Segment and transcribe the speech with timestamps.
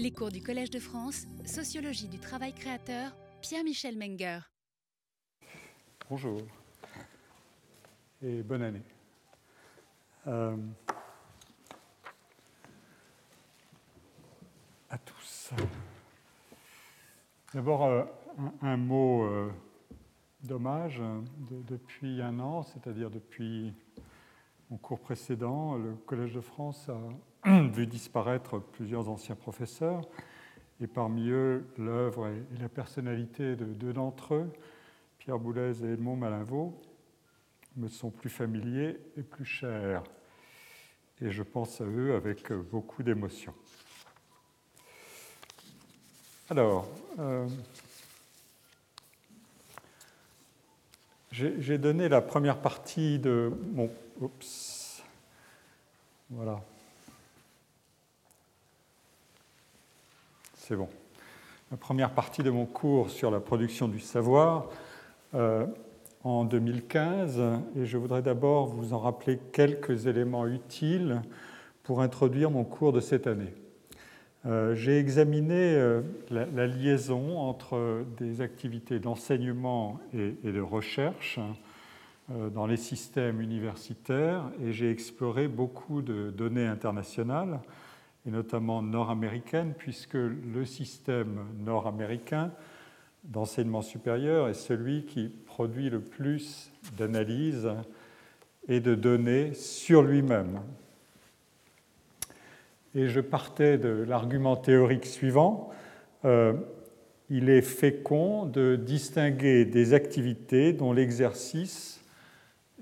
[0.00, 4.38] Les cours du Collège de France, Sociologie du travail créateur, Pierre-Michel Menger.
[6.08, 6.40] Bonjour
[8.22, 8.82] et bonne année.
[10.26, 10.56] Euh,
[14.88, 15.50] à tous.
[17.52, 18.04] D'abord, euh,
[18.62, 19.52] un, mot euh,
[20.42, 21.02] d'hommage.
[21.50, 23.74] depuis un an, c'est-à-dire depuis
[24.70, 26.98] mon cours précédent, le Collège de France a
[27.44, 30.02] vu disparaître plusieurs anciens professeurs,
[30.80, 34.52] et parmi eux, l'œuvre et la personnalité de deux d'entre eux,
[35.18, 36.80] Pierre Boulez et Edmond Malinvaux,
[37.76, 40.02] me sont plus familiers et plus chers.
[41.20, 43.54] Et je pense à eux avec beaucoup d'émotion.
[46.48, 46.88] Alors,
[47.18, 47.46] euh,
[51.30, 55.02] j'ai donné la première partie de mon Oups.
[56.30, 56.60] Voilà.
[60.70, 60.88] C'est bon.
[61.72, 64.68] La première partie de mon cours sur la production du savoir
[65.34, 65.66] euh,
[66.22, 67.42] en 2015,
[67.74, 71.22] et je voudrais d'abord vous en rappeler quelques éléments utiles
[71.82, 73.52] pour introduire mon cours de cette année.
[74.46, 81.40] Euh, j'ai examiné euh, la, liaison entre des activités d'enseignement et, de recherche
[82.28, 87.58] dans les systèmes universitaires et j'ai exploré beaucoup de données internationales
[88.26, 92.52] et notamment nord-américaines puisque le système nord-américain
[93.24, 97.70] d'enseignement supérieur est celui qui produit le plus d'analyses
[98.68, 100.60] et de données sur lui-même.
[102.94, 105.70] Et je partais de l'argument théorique suivant.
[106.24, 106.54] Euh,
[107.28, 112.00] il est fécond de distinguer des activités dont l'exercice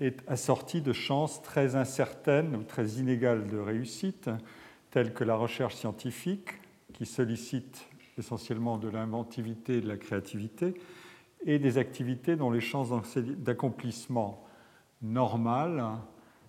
[0.00, 4.30] est assortie de chances très incertaines ou très inégales de réussite,
[4.90, 6.50] telles que la recherche scientifique,
[6.92, 10.74] qui sollicite essentiellement de l'inventivité et de la créativité,
[11.44, 12.90] et des activités dont les chances
[13.38, 14.44] d'accomplissement
[15.02, 15.84] normales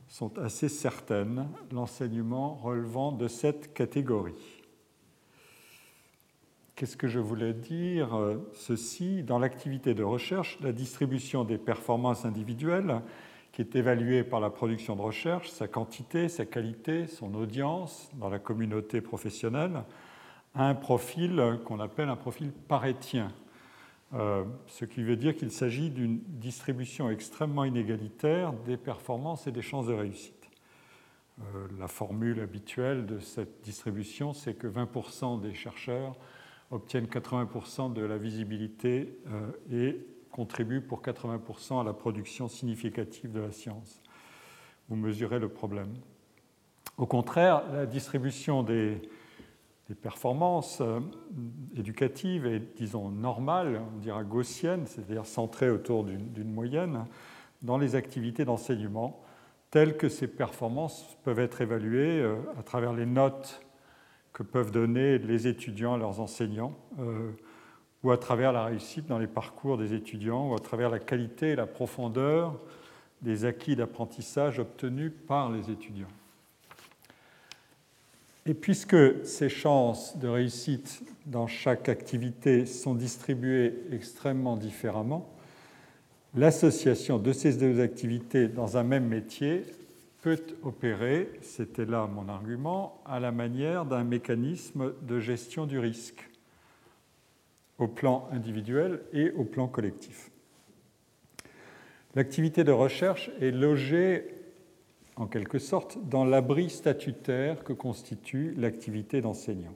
[0.07, 4.33] sont assez certaines, l'enseignement relevant de cette catégorie.
[6.75, 8.09] Qu'est-ce que je voulais dire
[8.53, 13.01] Ceci, dans l'activité de recherche, la distribution des performances individuelles
[13.51, 18.29] qui est évalué par la production de recherche, sa quantité, sa qualité, son audience dans
[18.29, 19.83] la communauté professionnelle,
[20.55, 23.31] a un profil qu'on appelle un profil parétien,
[24.13, 29.61] euh, ce qui veut dire qu'il s'agit d'une distribution extrêmement inégalitaire des performances et des
[29.61, 30.49] chances de réussite.
[31.39, 36.15] Euh, la formule habituelle de cette distribution, c'est que 20% des chercheurs
[36.71, 43.39] obtiennent 80% de la visibilité euh, et contribue pour 80% à la production significative de
[43.39, 44.01] la science.
[44.89, 45.93] Vous mesurez le problème.
[46.97, 49.01] Au contraire, la distribution des,
[50.01, 50.99] performances euh,
[51.75, 57.05] éducatives est, disons, normale, on dira gaussienne, c'est-à-dire centrée autour d'une moyenne,
[57.63, 59.23] dans les activités d'enseignement,
[59.71, 63.65] telles que ces performances peuvent être évaluées euh, à travers les notes
[64.33, 66.75] que peuvent donner les étudiants à leurs enseignants.
[66.99, 67.31] Euh,
[68.03, 71.49] ou à travers la réussite dans les parcours des étudiants, ou à travers la qualité
[71.49, 72.57] et la profondeur
[73.21, 76.07] des acquis d'apprentissage obtenus par les étudiants.
[78.45, 85.29] Et puisque ces chances de réussite dans chaque activité sont distribuées extrêmement différemment,
[86.35, 89.65] l'association de ces deux activités dans un même métier
[90.21, 96.28] peut opérer, c'était là mon argument, à la manière d'un mécanisme de gestion du risque
[97.79, 100.29] au plan individuel et au plan collectif.
[102.15, 104.35] L'activité de recherche est logée
[105.15, 109.73] en quelque sorte dans l'abri statutaire que constitue l'activité d'enseignant.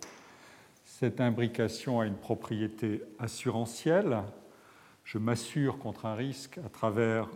[0.85, 4.19] Cette imbrication a une propriété assurantielle.
[5.03, 7.29] Je m'assure contre un risque à travers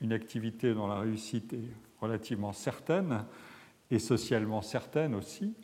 [0.00, 3.24] une activité dont la réussite est relativement certaine
[3.90, 5.54] et socialement certaine aussi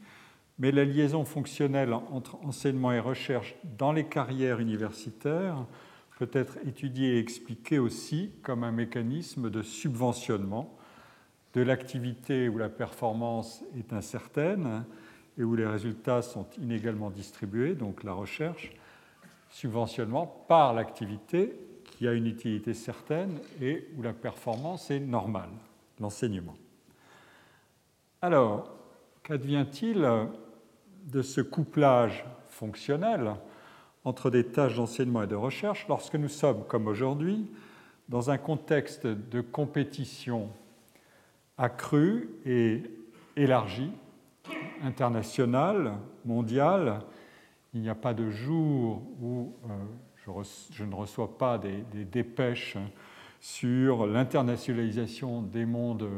[0.58, 5.66] mais la liaison fonctionnelle entre enseignement et recherche dans les carrières universitaires
[6.18, 10.76] peut être étudiée et expliquée aussi comme un mécanisme de subventionnement
[11.54, 14.84] de l'activité où la performance est incertaine
[15.38, 18.70] et où les résultats sont inégalement distribués, donc la recherche,
[19.50, 25.50] subventionnement par l'activité qui a une utilité certaine et où la performance est normale,
[26.00, 26.56] l'enseignement.
[28.20, 28.81] Alors,
[29.22, 30.08] qu'advient-il
[31.04, 33.34] de ce couplage fonctionnel
[34.04, 37.50] entre des tâches d'enseignement et de recherche lorsque nous sommes, comme aujourd'hui,
[38.08, 40.48] dans un contexte de compétition
[41.56, 42.82] accrue et
[43.36, 43.92] élargie,
[44.82, 47.00] internationale, mondiale,
[47.74, 49.54] il n'y a pas de jour où
[50.26, 52.76] je, ne reçois pas des, des dépêches
[53.40, 56.08] sur l'internationalisation des mondes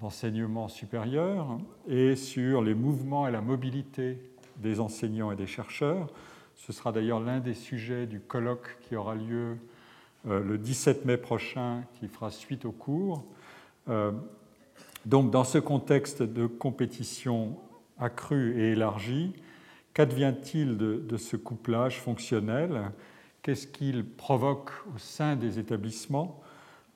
[0.00, 1.58] d'enseignement supérieur
[1.88, 4.18] et sur les mouvements et la mobilité
[4.58, 6.08] des enseignants et des chercheurs.
[6.54, 9.56] Ce sera d'ailleurs l'un des sujets du colloque qui aura lieu
[10.26, 13.24] euh, le 17 mai prochain, qui fera suite au cours.
[13.88, 14.12] Euh,
[15.04, 17.56] donc, dans ce contexte de compétition
[17.98, 19.34] accrue et élargie,
[19.94, 22.90] qu'advient-il de, ce couplage fonctionnel?
[23.42, 26.42] Qu'est-ce qu'il provoque au sein des établissements?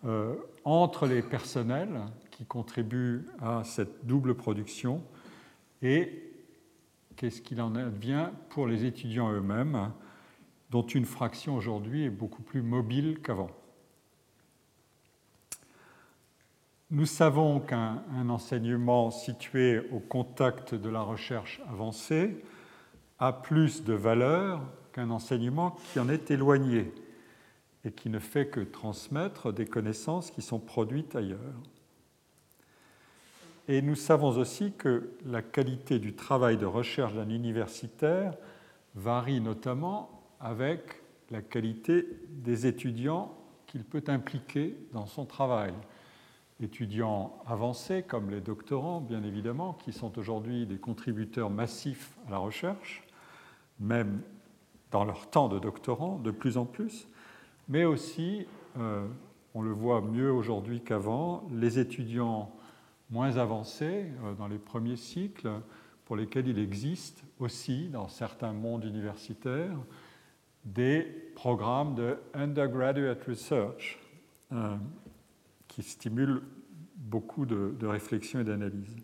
[0.06, 2.00] Euh, entre les personnels
[2.40, 5.02] qui contribuent à cette double production
[5.82, 6.32] et
[7.14, 9.92] qu'est-ce qu'il en advient pour les étudiants eux-mêmes,
[10.70, 13.50] dont une fraction aujourd'hui est beaucoup plus mobile qu'avant.
[16.90, 22.42] Nous savons qu'un enseignement situé au contact de la recherche avancée
[23.18, 24.62] a plus de valeur
[24.94, 26.90] qu'un enseignement qui en est éloigné
[27.84, 31.60] et qui ne fait que transmettre des connaissances qui sont produites ailleurs.
[33.68, 38.34] Et nous savons aussi que la qualité du travail de recherche d'un universitaire
[38.94, 43.36] varie notamment avec la qualité des étudiants
[43.66, 45.72] qu'il peut impliquer dans son travail.
[46.60, 52.38] Étudiants avancés comme les doctorants, bien évidemment, qui sont aujourd'hui des contributeurs massifs à la
[52.38, 53.06] recherche,
[53.78, 54.20] même
[54.90, 57.08] dans leur temps de doctorant, de plus en plus,
[57.68, 58.46] mais aussi,
[58.78, 59.06] euh,
[59.54, 62.50] on le voit mieux aujourd'hui qu'avant, les étudiants
[63.10, 65.50] moins avancés euh, dans les premiers cycles,
[66.04, 69.76] pour lesquels il existe aussi, dans certains mondes universitaires,
[70.64, 71.02] des
[71.34, 73.98] programmes de undergraduate research
[74.52, 74.76] euh,
[75.68, 76.42] qui stimulent
[76.96, 78.96] beaucoup de, réflexion et d'analyse.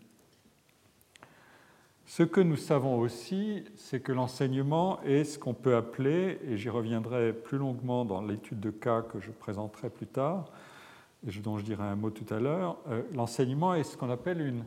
[2.05, 6.69] Ce que nous savons aussi, c'est que l'enseignement est ce qu'on peut appeler, et j'y
[6.69, 10.51] reviendrai plus longuement dans l'étude de cas que je présenterai plus tard,
[11.35, 14.63] dont je dirai un mot tout à l'heure, euh, l'enseignement est ce qu'on appelle une,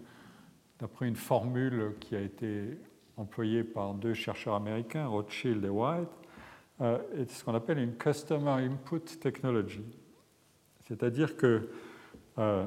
[0.78, 2.78] d'après une formule qui a été
[3.16, 6.08] employée par deux chercheurs américains, Rothschild et White,
[6.82, 9.84] euh, est ce qu'on appelle une Customer Input Technology.
[10.86, 11.70] C'est-à-dire que
[12.38, 12.66] euh,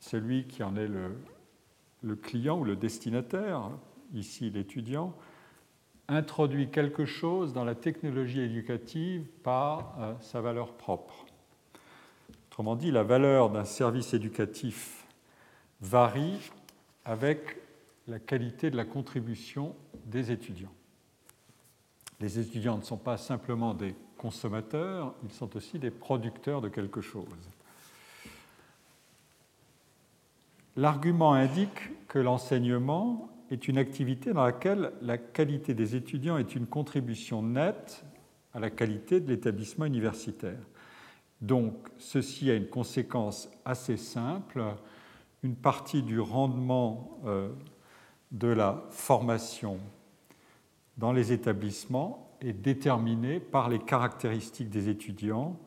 [0.00, 1.16] celui qui en est le,
[2.02, 3.70] le client ou le destinataire,
[4.12, 5.16] ici l'étudiant,
[6.08, 11.23] introduit quelque chose dans la technologie éducative par sa valeur propre.
[12.54, 15.04] Autrement dit, la valeur d'un service éducatif
[15.80, 16.38] varie
[17.04, 17.56] avec
[18.06, 19.74] la qualité de la contribution
[20.06, 20.72] des étudiants.
[22.20, 27.00] Les étudiants ne sont pas simplement des consommateurs, ils sont aussi des producteurs de quelque
[27.00, 27.26] chose.
[30.76, 36.68] L'argument indique que l'enseignement est une activité dans laquelle la qualité des étudiants est une
[36.68, 38.04] contribution nette
[38.52, 40.60] à la qualité de l'établissement universitaire.
[41.44, 44.64] Donc, ceci a une conséquence assez simple.
[45.42, 47.50] Une partie du rendement euh,
[48.32, 49.78] de la formation
[50.96, 55.60] dans les établissements est déterminée par les caractéristiques des étudiants,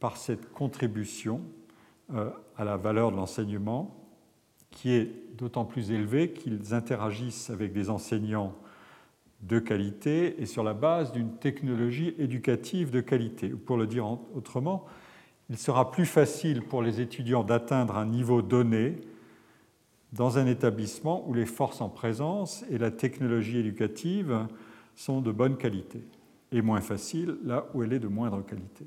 [0.00, 1.42] par cette contribution
[2.12, 3.94] euh, à la valeur de l'enseignement,
[4.72, 8.52] qui est d'autant plus élevée qu'ils interagissent avec des enseignants
[9.42, 13.50] de qualité et sur la base d'une technologie éducative de qualité.
[13.50, 14.86] Pour le dire autrement,
[15.50, 18.96] il sera plus facile pour les étudiants d'atteindre un niveau donné
[20.12, 24.46] dans un établissement où les forces en présence et la technologie éducative
[24.94, 26.00] sont de bonne qualité,
[26.52, 28.86] et moins facile là où elle est de moindre qualité.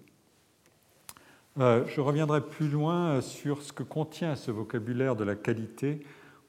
[1.60, 6.02] Euh, je reviendrai plus loin sur ce que contient ce vocabulaire de la qualité,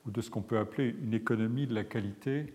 [0.07, 2.55] ou de ce qu'on peut appeler une économie de la qualité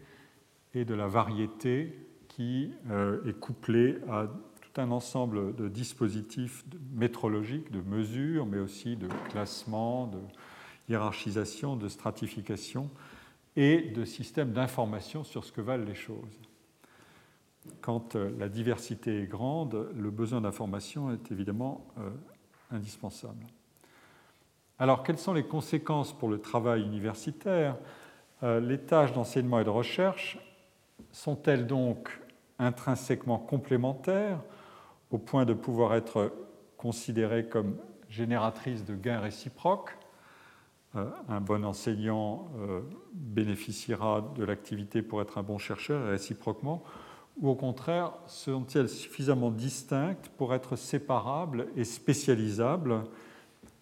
[0.74, 4.28] et de la variété qui euh, est couplée à
[4.80, 10.20] un ensemble de dispositifs métrologiques, de mesures, mais aussi de classement, de
[10.90, 12.90] hiérarchisation, de stratification
[13.56, 16.40] et de systèmes d'information sur ce que valent les choses.
[17.82, 22.10] Quand euh, la diversité est grande, le besoin d'information est évidemment euh,
[22.72, 23.46] indispensable.
[24.80, 27.78] Alors, quelles sont les conséquences pour le travail universitaire?
[28.42, 30.40] Euh, Les tâches d'enseignement et de recherche
[31.12, 32.20] sont-elles donc
[32.60, 34.40] intrinsèquement complémentaires
[35.14, 36.34] au point de pouvoir être
[36.76, 37.78] considérée comme
[38.10, 39.96] génératrice de gains réciproques.
[40.96, 42.82] Euh, un bon enseignant euh,
[43.14, 46.84] bénéficiera de l'activité pour être un bon chercheur réciproquement,
[47.40, 53.04] ou au contraire, sont-elles suffisamment distinctes pour être séparables et spécialisables,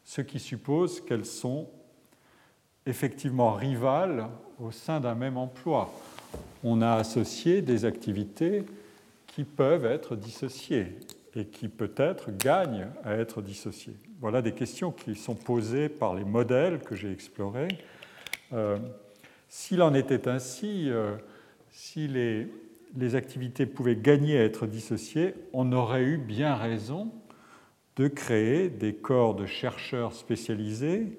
[0.03, 1.69] ce qui suppose qu'elles sont
[2.85, 4.27] effectivement rivales
[4.59, 5.89] au sein d'un même emploi.
[6.63, 8.65] on a associé des activités
[9.27, 10.97] qui peuvent être dissociées
[11.35, 13.95] et qui peut-être gagnent à être dissociées.
[14.19, 17.69] Voilà des questions qui sont posées par les modèles que j'ai explorés.
[18.53, 18.77] Euh,
[19.47, 21.15] s'il en était ainsi, euh,
[21.69, 27.11] si les, activités pouvaient gagner à être dissociées, on aurait eu bien raison
[27.95, 31.17] de créer des corps de chercheurs spécialisés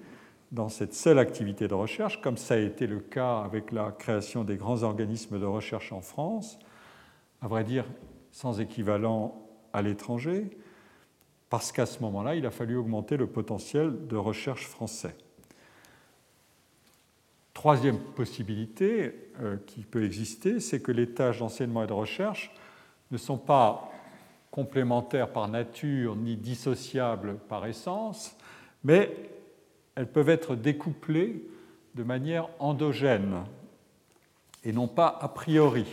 [0.50, 4.44] dans cette seule activité de recherche, comme ça a été le cas avec la création
[4.44, 6.58] des grands organismes de recherche en France,
[7.40, 7.86] à vrai dire
[8.30, 9.42] sans équivalent
[9.72, 10.50] à l'étranger,
[11.50, 15.14] parce qu'à ce moment-là, il a fallu augmenter le potentiel de recherche français.
[17.54, 22.52] Troisième possibilité euh, qui peut exister, c'est que les tâches d'enseignement et de recherche
[23.10, 23.92] ne sont pas
[24.50, 28.36] complémentaires par nature ni dissociables par essence,
[28.84, 29.14] mais
[29.94, 31.42] elles peuvent être découplées
[31.94, 33.44] de manière endogène
[34.64, 35.86] et non pas a priori,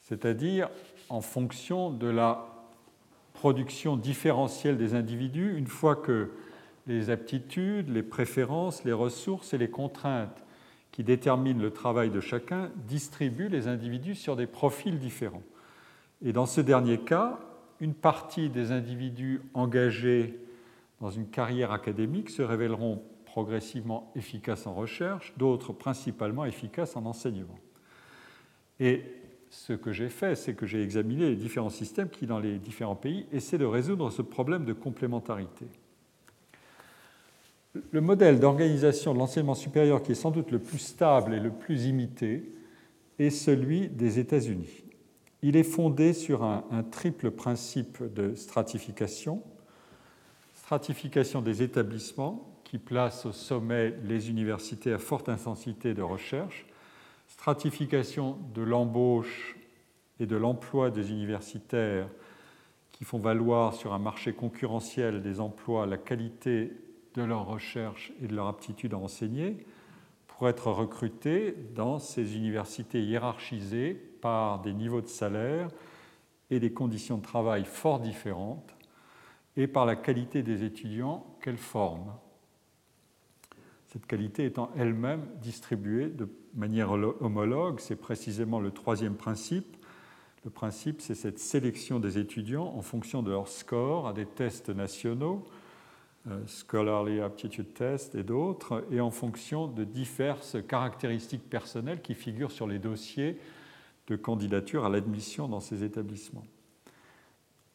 [0.00, 0.68] c'est-à-dire
[1.08, 2.53] en fonction de la
[3.44, 6.30] production différentielle des individus une fois que
[6.86, 10.42] les aptitudes, les préférences, les ressources et les contraintes
[10.92, 15.42] qui déterminent le travail de chacun distribuent les individus sur des profils différents.
[16.24, 17.38] Et dans ce dernier cas,
[17.80, 20.40] une partie des individus engagés
[21.02, 27.58] dans une carrière académique se révéleront progressivement efficaces en recherche, d'autres principalement efficaces en enseignement.
[28.80, 29.04] Et
[29.54, 32.96] ce que j'ai fait, c'est que j'ai examiné les différents systèmes qui, dans les différents
[32.96, 35.66] pays, essaient de résoudre ce problème de complémentarité.
[37.92, 41.50] Le modèle d'organisation de l'enseignement supérieur qui est sans doute le plus stable et le
[41.50, 42.50] plus imité
[43.18, 44.84] est celui des États-Unis.
[45.42, 49.42] Il est fondé sur un, un triple principe de stratification,
[50.54, 56.66] stratification des établissements qui place au sommet les universités à forte intensité de recherche,
[57.46, 59.56] de l'embauche
[60.18, 62.08] et de l'emploi des universitaires
[62.92, 66.72] qui font valoir sur un marché concurrentiel des emplois la qualité
[67.14, 69.66] de leur recherche et de leur aptitude à enseigner
[70.26, 75.68] pour être recrutés dans ces universités hiérarchisées par des niveaux de salaire
[76.50, 78.74] et des conditions de travail fort différentes
[79.56, 82.14] et par la qualité des étudiants qu'elles forment.
[83.88, 89.76] Cette qualité étant elle-même distribuée de manière homologue, c'est précisément le troisième principe.
[90.44, 94.68] Le principe, c'est cette sélection des étudiants en fonction de leur score à des tests
[94.68, 95.44] nationaux,
[96.28, 102.50] euh, Scholarly Aptitude Test et d'autres, et en fonction de diverses caractéristiques personnelles qui figurent
[102.50, 103.38] sur les dossiers
[104.06, 106.44] de candidature à l'admission dans ces établissements.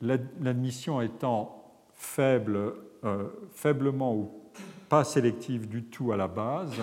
[0.01, 4.31] L'admission étant faible, euh, faiblement ou
[4.87, 6.79] pas sélective du tout à la base,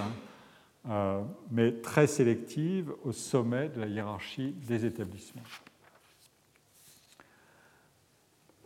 [0.89, 5.43] euh, mais très sélective au sommet de la hiérarchie des établissements.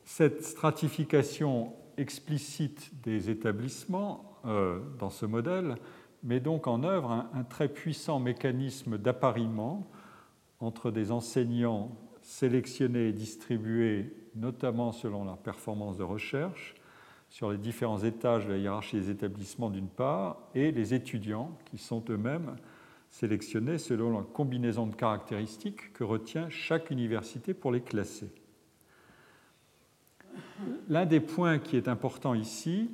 [0.04, 5.76] Cette stratification explicite des établissements euh, dans ce modèle
[6.22, 9.88] met donc en œuvre un, un très puissant mécanisme d'appariement
[10.60, 16.74] entre des enseignants sélectionnés et distribués notamment selon leur performance de recherche,
[17.30, 21.78] sur les différents étages de la hiérarchie des établissements d'une part, et les étudiants qui
[21.78, 22.56] sont eux-mêmes
[23.08, 28.32] sélectionnés selon la combinaison de caractéristiques que retient chaque université pour les classer.
[30.88, 32.90] L'un des points qui est important ici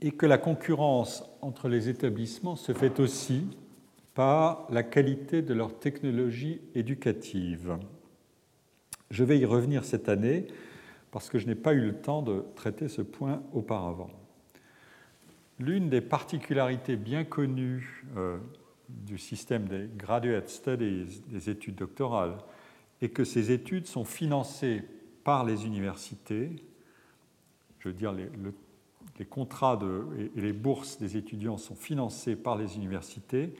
[0.00, 3.46] est que la concurrence entre les établissements se fait aussi
[4.14, 7.78] par la qualité de leur technologie éducative.
[9.10, 10.46] Je vais y revenir cette année
[11.10, 14.10] parce que je n'ai pas eu le temps de traiter ce point auparavant.
[15.58, 18.38] L'une des particularités bien connues euh,
[18.88, 22.38] du système des graduate studies, des études doctorales,
[23.00, 24.82] est que ces études sont financées
[25.22, 26.50] par les universités.
[27.78, 29.78] Je veux dire, les, contrats
[30.18, 33.54] et les bourses des étudiants sont financés par les universités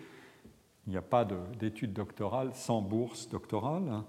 [0.87, 1.27] il n'y a pas
[1.59, 4.05] d'études doctorales sans bourse doctorale, hein,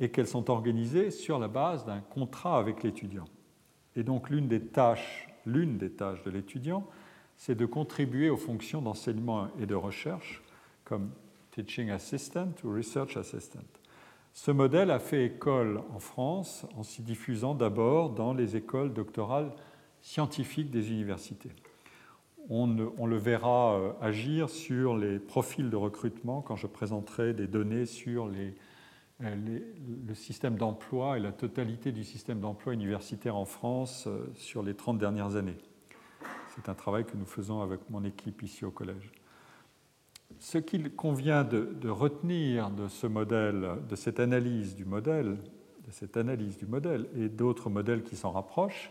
[0.00, 3.26] et qu'elles sont organisées sur la base d'un contrat avec l'étudiant.
[3.96, 6.86] Et donc l'une des tâches, l'une des tâches de l'étudiant,
[7.36, 10.42] c'est de contribuer aux fonctions d'enseignement et de recherche,
[10.84, 11.10] comme
[11.50, 13.60] teaching assistant ou research assistant.
[14.32, 19.52] Ce modèle a fait école en France en s'y diffusant d'abord dans les écoles doctorales
[20.00, 21.50] scientifiques des universités
[22.50, 27.86] on, le verra euh, agir sur les profils de recrutement quand je présenterai des données
[27.86, 28.28] sur
[29.22, 29.58] euh,
[30.06, 34.74] le système d'emploi et la totalité du système d'emploi universitaire en France euh, sur les
[34.74, 35.58] 30 dernières années.
[36.54, 39.12] C'est un travail que nous faisons avec mon équipe ici au collège.
[40.38, 45.36] Ce qu'il convient de, retenir de ce modèle, de cette analyse du modèle,
[45.86, 48.90] de cette analyse du modèle et d'autres modèles qui s'en rapprochent,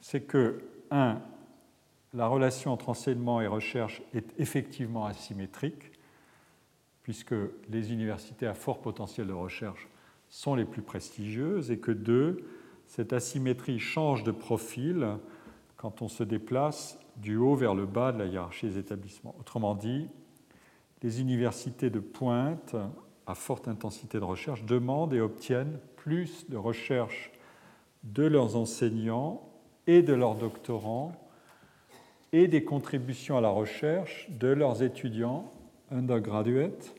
[0.00, 1.20] c'est que, un,
[2.14, 5.92] la relation entre enseignement et recherche est effectivement asymétrique,
[7.06, 7.36] puisque
[7.70, 9.86] les universités à fort potentiel de recherche
[10.28, 12.44] sont les plus prestigieuses, et que deux,
[12.88, 15.06] cette asymétrie change de profil
[15.76, 19.36] quand on se déplace du haut vers le bas de la hiérarchie des établissements.
[19.38, 20.08] Autrement dit,
[21.00, 22.74] les universités de pointe
[23.28, 27.30] à forte intensité de recherche demandent et obtiennent plus de recherche
[28.02, 29.48] de leurs enseignants
[29.86, 31.12] et de leurs doctorants
[32.32, 35.52] et des contributions à la recherche de leurs étudiants
[35.90, 36.94] undergraduates,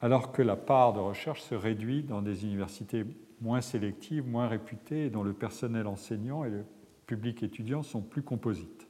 [0.00, 3.04] alors que la part de recherche se réduit dans des universités
[3.40, 6.64] moins sélectives, moins réputées, dont le personnel enseignant et le
[7.06, 8.86] public étudiant sont plus composites.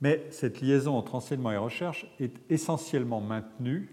[0.00, 3.88] Mais cette liaison entre enseignement et recherche est essentiellement maintenue,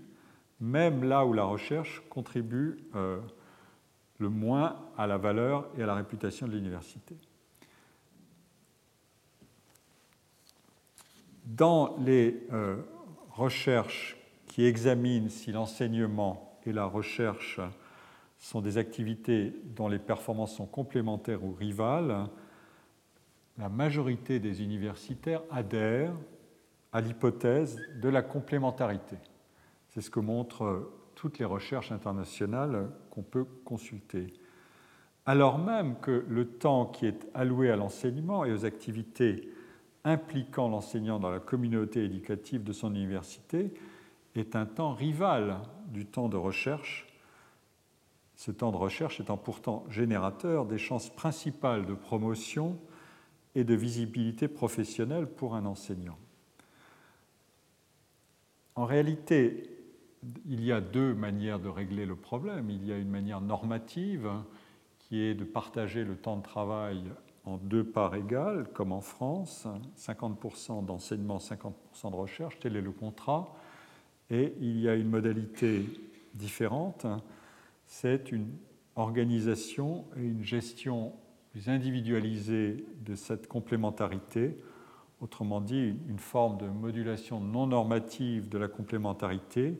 [0.59, 3.19] même là où la recherche contribue euh,
[4.17, 7.15] le moins à la valeur et à la réputation de l'université.
[11.51, 12.77] Dans les euh,
[13.29, 14.15] recherches
[14.47, 17.59] qui examinent si l'enseignement et la recherche
[18.37, 22.29] sont des activités dont les performances sont complémentaires ou rivales,
[23.57, 26.15] la majorité des universitaires adhèrent
[26.93, 29.17] à l'hypothèse de la complémentarité.
[29.89, 34.27] C'est ce que montrent toutes les recherches internationales qu'on peut consulter.
[35.25, 39.49] Alors même que le temps qui est alloué à l'enseignement et aux activités
[40.03, 43.73] impliquant l'enseignant dans la communauté éducative de son université
[44.35, 47.07] est un temps rival du temps de recherche,
[48.35, 52.79] ce temps de recherche étant pourtant générateur des chances principales de promotion
[53.53, 56.17] et de visibilité professionnelle pour un enseignant.
[58.75, 59.69] En réalité,
[60.45, 62.69] il y a deux manières de régler le problème.
[62.69, 64.31] Il y a une manière normative
[64.99, 67.03] qui est de partager le temps de travail
[67.45, 72.91] en deux parts égales, comme en France, 50% d'enseignement, 50% de recherche, tel est le
[72.91, 73.55] contrat.
[74.29, 75.85] Et il y a une modalité
[76.33, 77.05] différente,
[77.85, 78.47] c'est une
[78.95, 81.13] organisation et une gestion
[81.51, 84.57] plus individualisée de cette complémentarité,
[85.19, 89.79] autrement dit une forme de modulation non normative de la complémentarité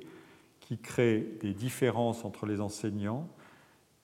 [0.59, 3.27] qui crée des différences entre les enseignants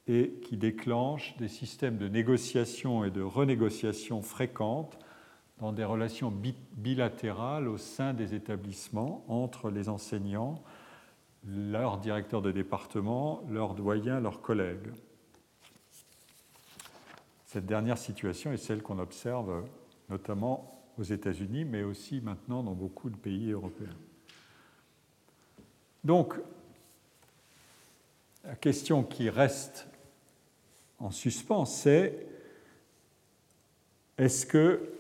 [0.08, 4.98] et qui déclenche des systèmes de négociation et de renégociation fréquentes
[5.60, 6.32] dans des relations
[6.74, 10.62] bilatérales au sein des établissements entre les enseignants,
[11.46, 14.92] leurs directeurs de département, leurs doyens, leurs collègues.
[17.46, 19.64] Cette dernière situation est celle qu'on observe
[20.10, 23.96] notamment aux États-Unis, mais aussi maintenant dans beaucoup de pays européens.
[26.04, 26.36] Donc,
[28.44, 29.87] la question qui reste
[31.00, 32.28] en suspens, c'est
[34.18, 34.94] est-ce que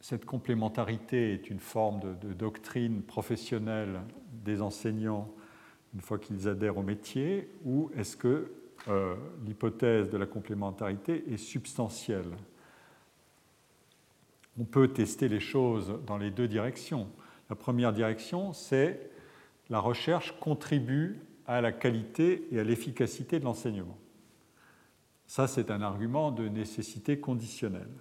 [0.00, 4.00] cette complémentarité est une forme de, doctrine professionnelle
[4.44, 5.28] des enseignants
[5.94, 8.52] une fois qu'ils adhèrent au métier, ou est-ce que
[8.88, 9.14] euh,
[9.46, 12.30] l'hypothèse de la complémentarité est substantielle?
[14.60, 17.08] On peut tester les choses dans les deux directions.
[17.48, 19.10] La première direction, c'est
[19.70, 23.96] la recherche contribue à la qualité et à l'efficacité de l'enseignement.
[25.28, 27.92] Ça, c'est un argument de nécessité conditionnelle.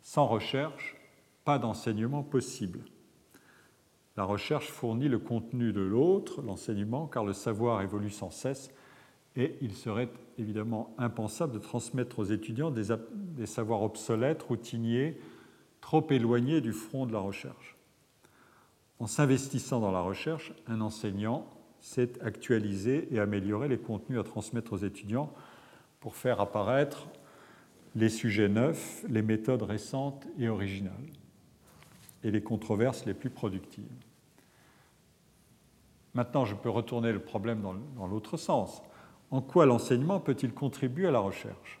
[0.00, 0.96] Sans recherche,
[1.44, 2.80] pas d'enseignement possible.
[4.16, 8.70] La recherche fournit le contenu de l'autre, l'enseignement, car le savoir évolue sans cesse
[9.36, 15.18] et il serait évidemment impensable de transmettre aux étudiants des, savoirs obsolètes, routiniers,
[15.80, 17.76] trop éloignés du front de la recherche.
[18.98, 21.48] En s'investissant dans la recherche, un enseignant
[21.80, 25.32] sait actualiser et améliorer les contenus à transmettre aux étudiants
[26.02, 27.06] pour faire apparaître
[27.94, 30.92] les sujets neufs, les méthodes récentes et originales,
[32.24, 33.84] et les controverses les plus productives.
[36.14, 37.62] Maintenant, je peux retourner le problème
[37.96, 38.82] dans l'autre sens.
[39.30, 41.78] En quoi l'enseignement peut-il contribuer à la recherche?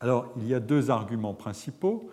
[0.00, 2.10] Alors, il y a deux arguments principaux.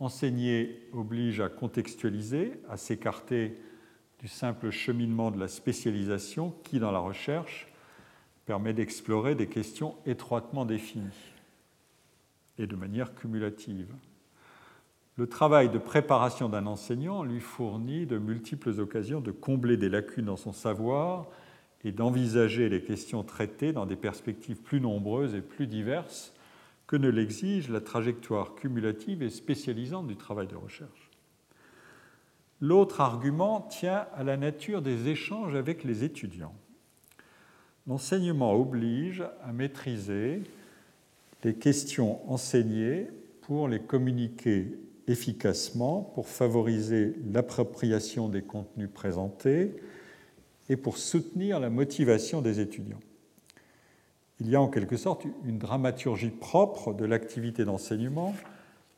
[0.00, 3.58] Enseigner oblige à contextualiser, à s'écarter
[4.18, 7.68] du simple cheminement de la spécialisation qui, dans la recherche,
[8.46, 11.34] permet d'explorer des questions étroitement définies
[12.58, 13.92] et de manière cumulative.
[15.16, 20.26] Le travail de préparation d'un enseignant lui fournit de multiples occasions de combler des lacunes
[20.26, 21.26] dans son savoir
[21.84, 26.32] et d'envisager les questions traitées dans des perspectives plus nombreuses et plus diverses
[26.86, 31.10] que ne l'exige la trajectoire cumulative et spécialisante du travail de recherche.
[32.60, 36.54] L'autre argument tient à la nature des échanges avec les étudiants.
[37.86, 40.42] L'enseignement oblige à maîtriser
[41.44, 43.06] les questions enseignées
[43.42, 49.76] pour les communiquer efficacement, pour favoriser l'appropriation des contenus présentés
[50.68, 53.00] et pour soutenir la motivation des étudiants.
[54.40, 58.34] Il y a en quelque sorte une dramaturgie propre de l'activité d'enseignement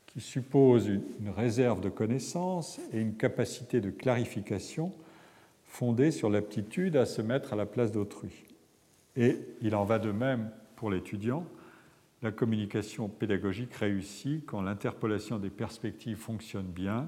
[0.07, 4.91] qui suppose une réserve de connaissances et une capacité de clarification
[5.65, 8.48] fondée sur l'aptitude à se mettre à la place d'autrui.
[9.19, 11.45] Et il en va de même pour l'étudiant.
[12.23, 17.07] La communication pédagogique réussit quand l'interpolation des perspectives fonctionne bien,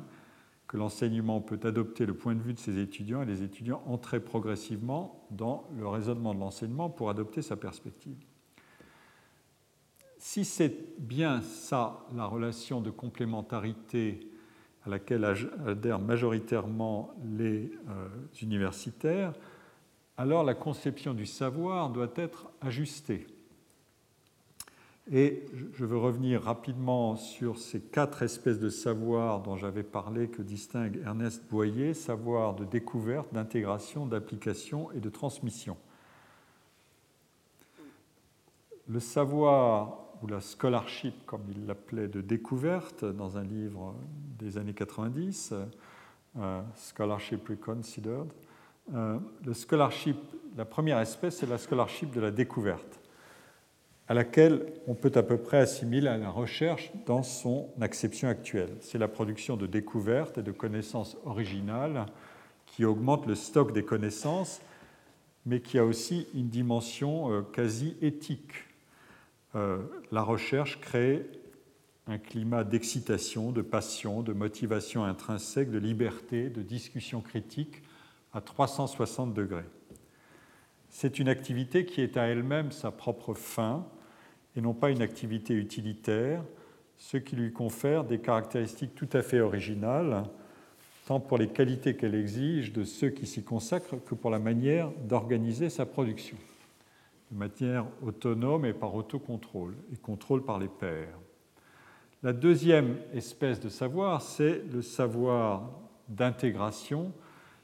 [0.68, 4.20] que l'enseignement peut adopter le point de vue de ses étudiants et les étudiants entrer
[4.20, 8.16] progressivement dans le raisonnement de l'enseignement pour adopter sa perspective
[10.22, 14.30] si c'est bien ça la relation de complémentarité
[14.86, 15.26] à laquelle
[15.66, 18.08] adhèrent majoritairement les euh,
[18.42, 19.34] universitaires,
[20.22, 23.26] alors la conception du savoir doit être ajustée.
[25.12, 30.44] Et je veux revenir rapidement sur ces quatre espèces de savoir dont j'avais parlé, que
[30.44, 35.76] distingue Ernest Boyer, savoir de découverte, d'intégration, d'application et de transmission.
[38.88, 43.96] Le savoir ou la scholarship, comme il l'appelait, de découverte dans un livre
[44.38, 45.56] des années 90,
[46.38, 48.32] euh, Scholarship Reconsidered.
[48.94, 50.18] Euh, le scholarship,
[50.58, 53.00] la première espèce, c'est la scholarship de la découverte,
[54.08, 58.76] à laquelle on peut à peu près assimiler la recherche dans son acception actuelle.
[58.82, 62.06] C'est la production de découvertes et de connaissances originales
[62.66, 64.62] qui augmente le stock des connaissances,
[65.46, 68.54] mais qui a aussi une dimension euh, quasi éthique
[69.56, 69.80] euh,
[70.12, 71.26] la recherche crée
[72.08, 77.82] un climat d'excitation, de passion, de motivation intrinsèque, de liberté, de discussion critique
[78.34, 79.66] à 360 degrés.
[80.90, 83.86] C'est une activité qui est à elle-même sa propre fin
[84.56, 86.44] et non pas une activité utilitaire,
[86.98, 90.24] ce qui lui confère des caractéristiques tout à fait originales,
[91.08, 94.92] tant pour les qualités qu'elle exige de ceux qui s'y consacrent que pour la manière
[95.08, 96.38] d'organiser sa production
[97.32, 101.18] de manière autonome et par autocontrôle, et contrôle par les pairs.
[102.24, 105.70] La deuxième espèce de savoir, c'est le savoir
[106.08, 107.12] d'intégration.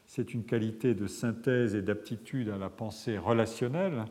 [0.08, 4.06] C'est une qualité de synthèse et d'aptitude à la pensée relationnelle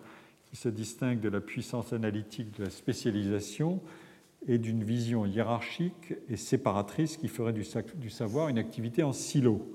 [0.50, 3.80] qui se distingue de la puissance analytique de la spécialisation
[4.46, 9.66] et d'une vision hiérarchique et séparatrice qui ferait du savoir une activité en silo.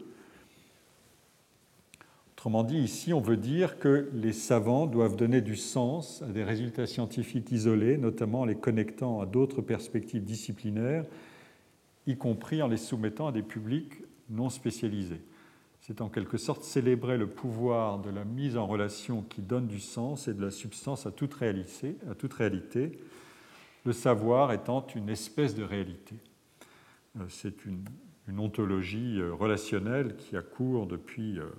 [2.33, 6.43] Autrement dit, ici, on veut dire que les savants doivent donner du sens à des
[6.43, 11.05] résultats scientifiques isolés, notamment en les connectant à d'autres perspectives disciplinaires,
[12.07, 13.93] y compris en les soumettant à des publics
[14.29, 15.21] non spécialisés.
[15.81, 19.79] C'est en quelque sorte célébrer le pouvoir de la mise en relation qui donne du
[19.79, 21.97] sens et de la substance à toute réalité,
[23.83, 26.15] le savoir étant une espèce de réalité.
[27.19, 27.83] Euh, c'est une,
[28.37, 31.49] ontologie euh, relationnelle qui a cours depuis euh,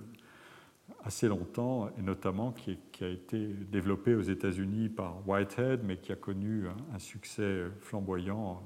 [1.05, 6.17] assez longtemps, et notamment qui, a été développé aux États-Unis par Whitehead, mais qui a
[6.17, 8.63] connu un, succès flamboyant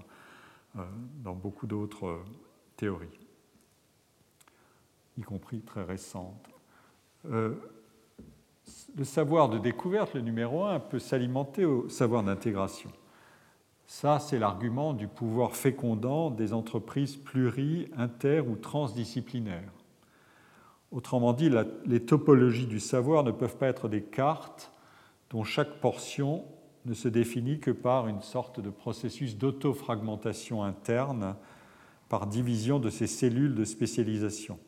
[1.24, 2.20] dans beaucoup d'autres
[2.76, 3.25] théories,
[5.16, 6.48] y compris très récentes.
[7.30, 7.54] Euh,
[8.96, 12.90] le savoir de découverte, le numéro un, peut s'alimenter au savoir d'intégration.
[13.86, 19.72] Ça, c'est l'argument du pouvoir fécondant des entreprises pluri, inter ou transdisciplinaires.
[20.90, 21.50] Autrement dit,
[21.84, 24.72] les topologies du savoir ne peuvent pas être des cartes
[25.30, 26.44] dont chaque portion
[26.84, 31.36] ne se définit que par une sorte de processus d'autofragmentation interne
[32.08, 34.58] par division de ces cellules de spécialisation.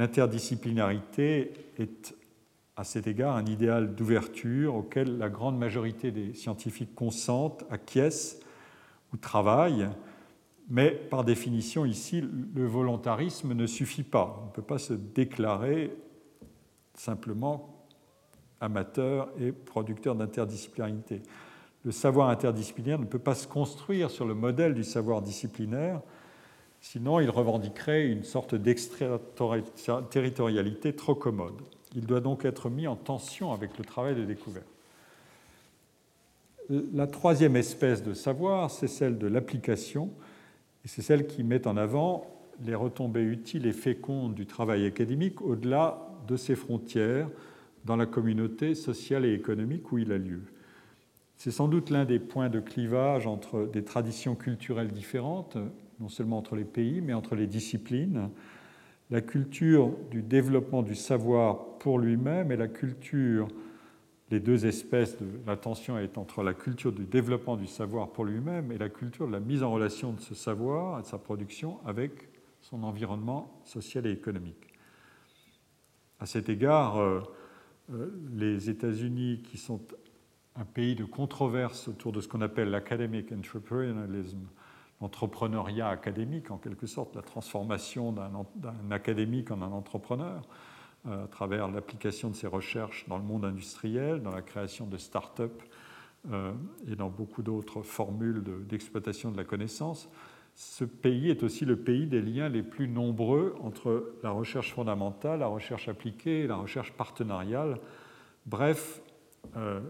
[0.00, 2.16] L'interdisciplinarité est
[2.74, 8.38] à cet égard un idéal d'ouverture auquel la grande majorité des scientifiques consentent, acquiescent
[9.12, 9.90] ou travaillent,
[10.70, 14.40] mais par définition, ici, le volontarisme ne suffit pas.
[14.42, 15.94] On ne peut pas se déclarer
[16.94, 17.84] simplement
[18.58, 21.20] amateur et producteur d'interdisciplinarité.
[21.84, 26.00] Le savoir interdisciplinaire ne peut pas se construire sur le modèle du savoir disciplinaire,
[26.80, 31.60] sinon il revendiquerait une sorte d'extraterritorialité trop commode.
[31.94, 34.66] Il doit donc être mis en tension avec le travail de découverte.
[36.92, 40.10] La troisième espèce de savoir, c'est celle de l'application
[40.84, 42.26] et c'est celle qui met en avant
[42.64, 47.28] les retombées utiles et fécondes du travail académique au-delà de ses frontières
[47.84, 50.42] dans la communauté sociale et économique où il a lieu.
[51.36, 55.56] C'est sans doute l'un des points de clivage entre des traditions culturelles différentes,
[56.00, 58.30] non seulement entre les pays, mais entre les disciplines.
[59.10, 63.48] la culture du développement du savoir pour lui-même et la culture,
[64.30, 68.24] les deux espèces de la tension est entre la culture du développement du savoir pour
[68.24, 71.18] lui-même et la culture de la mise en relation de ce savoir et de sa
[71.18, 72.12] production avec
[72.60, 74.74] son environnement social et économique.
[76.20, 77.22] À cet égard, euh,
[77.92, 79.80] euh, les États-Unis, qui sont
[80.54, 84.46] un pays de controverse autour de ce qu'on appelle l'academic entrepreneurialism,
[85.00, 90.42] l'entrepreneuriat académique en quelque sorte, la transformation d'un académique en un entrepreneur
[91.06, 94.98] euh, à travers l'application de ses recherches dans le monde industriel, dans la création de
[94.98, 95.62] start-up
[96.30, 96.52] euh,
[96.86, 100.10] et dans beaucoup d'autres formules d'exploitation de, la connaissance.
[100.54, 105.40] Ce pays est aussi le pays des liens les plus nombreux entre la recherche fondamentale,
[105.40, 107.78] la recherche appliquée et la recherche partenariale.
[108.44, 109.00] Bref,
[109.56, 109.80] euh,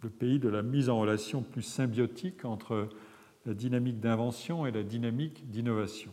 [0.00, 2.88] le pays de la mise en relation plus symbiotique entre
[3.46, 6.12] la dynamique d'invention et la dynamique d'innovation.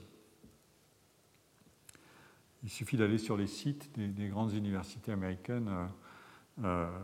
[2.64, 5.88] Il suffit d'aller sur les sites des, grandes universités américaines, euh,
[6.64, 7.00] euh,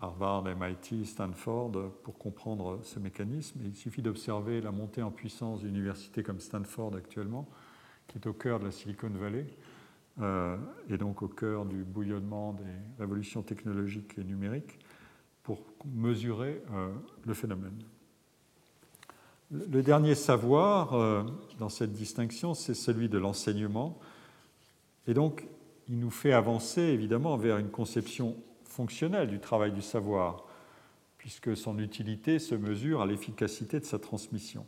[0.00, 3.60] Harvard, MIT, Stanford, pour comprendre ce mécanisme.
[3.64, 7.48] il suffit d'observer la montée en puissance d'universités comme Stanford actuellement,
[8.06, 9.46] qui est au cœur de la Silicon Valley,
[10.20, 10.56] euh,
[10.88, 14.78] et donc au cœur du bouillonnement des révolutions technologiques et numériques,
[15.42, 16.62] pour mesurer
[17.26, 17.78] le phénomène.
[19.54, 21.22] Le dernier savoir euh,
[21.60, 24.00] dans cette distinction, c'est celui de l'enseignement.
[25.06, 25.46] Et donc,
[25.88, 30.44] il nous fait avancer évidemment vers une conception fonctionnelle du travail du savoir,
[31.18, 34.66] puisque son utilité se mesure à l'efficacité de sa transmission.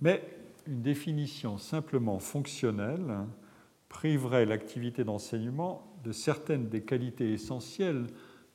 [0.00, 0.22] Mais
[0.68, 3.26] une définition simplement fonctionnelle
[3.88, 8.06] priverait l'activité d'enseignement de certaines des qualités essentielles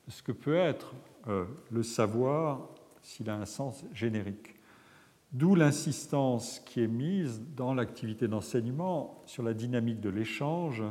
[0.06, 0.94] de ce que peut être
[1.28, 2.70] euh, le savoir
[3.02, 4.53] s'il a un sens générique.
[5.34, 10.84] D'où l'insistance qui est mise dans l'activité d'enseignement sur la dynamique de l'échange,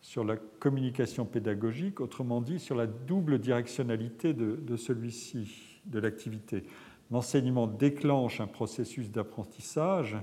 [0.00, 6.64] sur la communication pédagogique, autrement dit sur la double directionnalité de, celui-ci, de l'activité.
[7.12, 10.16] L'enseignement déclenche un processus d'apprentissage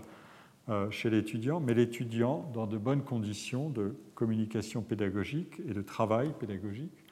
[0.68, 6.34] euh, chez l'étudiant, mais l'étudiant dans de bonnes conditions de communication pédagogique et de travail
[6.38, 7.03] pédagogique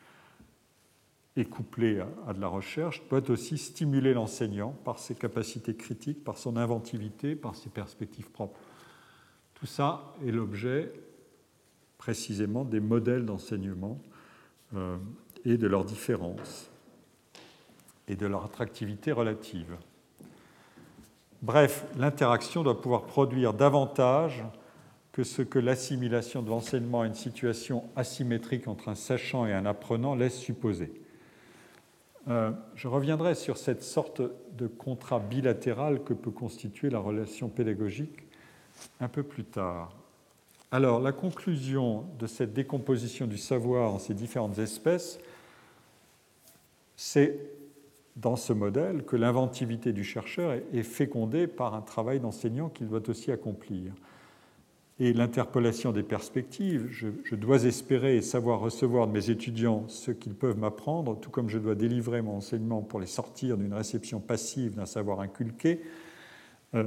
[1.37, 6.37] et couplé à, de la recherche, doit aussi stimuler l'enseignant par ses capacités critiques, par
[6.37, 8.59] son inventivité, par ses perspectives propres.
[9.53, 10.91] Tout ça est l'objet
[11.97, 13.99] précisément des modèles d'enseignement
[14.75, 14.97] euh,
[15.45, 16.69] et de leurs différences
[18.07, 19.77] et de leur attractivité relative.
[21.41, 24.43] Bref, l'interaction doit pouvoir produire davantage
[25.11, 29.65] que ce que l'assimilation de l'enseignement à une situation asymétrique entre un sachant et un
[29.65, 30.93] apprenant laisse supposer.
[32.27, 34.21] Euh, je reviendrai sur cette sorte
[34.57, 38.27] de contrat bilatéral que peut constituer la relation pédagogique
[38.99, 39.95] un peu plus tard.
[40.71, 45.19] Alors, la conclusion de cette décomposition du savoir en ces différentes espèces,
[46.95, 47.39] c'est
[48.15, 53.07] dans ce modèle que l'inventivité du chercheur est fécondée par un travail d'enseignant qu'il doit
[53.09, 53.93] aussi accomplir
[55.01, 56.87] et l'interpellation des perspectives.
[56.91, 61.49] Je, dois espérer et savoir recevoir de mes étudiants ce qu'ils peuvent m'apprendre, tout comme
[61.49, 65.81] je dois délivrer mon enseignement pour les sortir d'une réception passive d'un savoir inculqué.
[66.75, 66.83] Euh,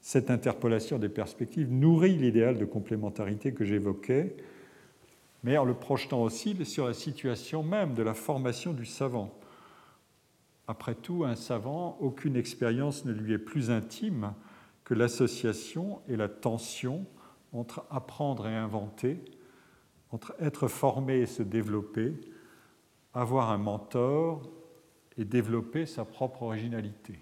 [0.00, 4.34] cette interpellation des perspectives nourrit l'idéal de complémentarité que j'évoquais,
[5.44, 9.32] mais en le projetant aussi sur la situation même de la formation du savant.
[10.66, 14.32] Après tout, un savant, aucune expérience ne lui est plus intime
[14.84, 17.06] que l'association et la tension
[17.52, 19.18] entre apprendre et inventer,
[20.10, 22.14] entre être formé et se développer,
[23.14, 24.42] avoir un mentor
[25.16, 27.18] et développer sa propre originalité.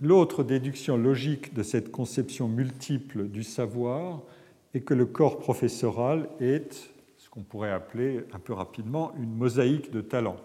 [0.00, 4.22] L'autre déduction logique de cette conception multiple du savoir
[4.74, 9.92] est que le corps professoral est ce qu'on pourrait appeler un peu rapidement une mosaïque
[9.92, 10.40] de talents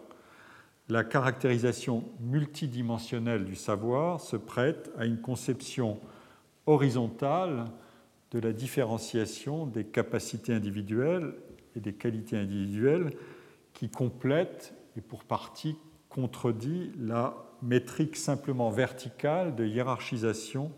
[0.89, 6.00] la caractérisation multidimensionnelle du savoir se prête à une conception
[6.65, 7.65] horizontale
[8.32, 11.34] de la différenciation des capacités individuelles
[11.76, 13.12] et des qualités individuelles
[13.73, 15.76] qui complète et pour partie
[16.10, 20.71] contredit la métrique simplement verticale de hiérarchisation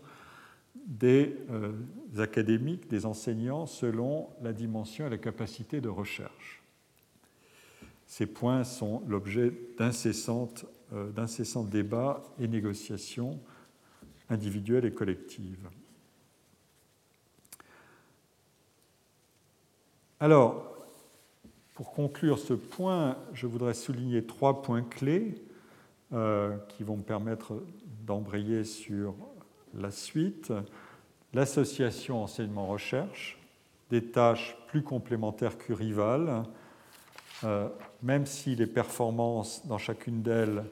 [0.86, 1.72] des euh,
[2.18, 6.59] académiques, des enseignants selon la dimension et la capacité de recherche.
[8.10, 13.38] Ces points sont l'objet euh, d'incessants débats et négociations
[14.28, 15.68] individuelles et collectives.
[20.18, 20.76] Alors,
[21.74, 25.40] pour conclure ce point, je voudrais souligner trois points clés
[26.12, 27.62] euh, qui vont me permettre
[28.04, 29.14] d'embrayer sur
[29.72, 30.52] la suite,
[31.32, 33.38] l'association enseignement-recherche,
[33.88, 36.42] des tâches plus complémentaires que rivales,
[37.44, 37.68] euh,
[38.02, 40.64] même si les performances dans chacune d'elles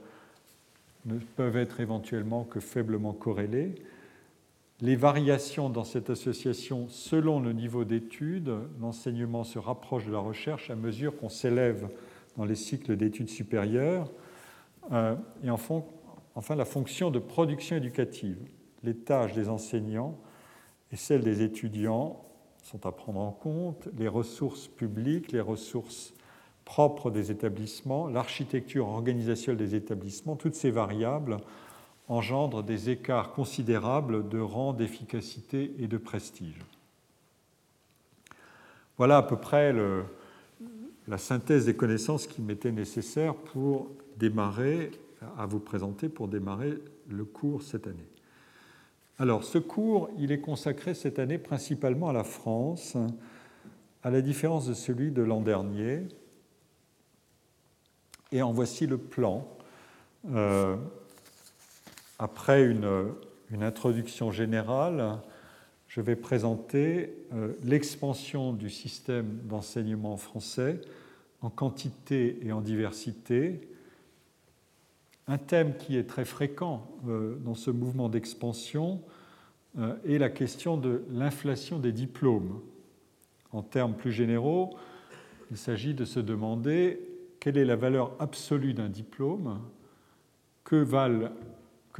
[1.07, 3.75] ne peuvent être éventuellement que faiblement corrélées.
[4.81, 10.71] Les variations dans cette association selon le niveau d'études, l'enseignement se rapproche de la recherche
[10.71, 11.89] à mesure qu'on s'élève
[12.37, 14.11] dans les cycles d'études supérieures.
[14.93, 15.83] Euh, et enfin,
[16.35, 18.39] enfin, la fonction de production éducative.
[18.85, 20.17] Les tâches des enseignants
[20.93, 22.25] et celles des étudiants
[22.63, 26.15] sont à prendre en compte, les ressources publiques, les ressources
[26.69, 31.39] propres des établissements, l'architecture organisationnelle des établissements, toutes ces variables
[32.09, 36.61] engendrent des écarts considérables de rang, d'efficacité et de prestige.
[38.99, 39.75] Voilà à peu près
[41.09, 44.91] la synthèse des connaissances qui m'était nécessaire pour démarrer,
[45.39, 46.75] à vous présenter pour démarrer
[47.09, 48.09] le cours cette année.
[49.19, 52.95] Alors, ce cours, il est consacré cette année principalement à la France,
[54.03, 56.03] à la différence de celui de l'an dernier.
[58.31, 59.49] Et en voici le plan.
[60.31, 60.77] Euh,
[62.19, 63.15] après une,
[63.61, 65.21] introduction générale,
[65.87, 70.81] je vais présenter euh, l'expansion du système d'enseignement français
[71.41, 73.61] en quantité et en diversité,
[75.29, 79.01] un thème qui est très fréquent euh, dans ce mouvement d'expansion
[80.05, 82.61] est la question de l'inflation des diplômes.
[83.53, 84.77] En termes plus généraux,
[85.53, 87.08] il s'agit de se demander
[87.41, 89.61] quelle est la valeur absolue d'un diplôme,
[90.65, 90.77] que,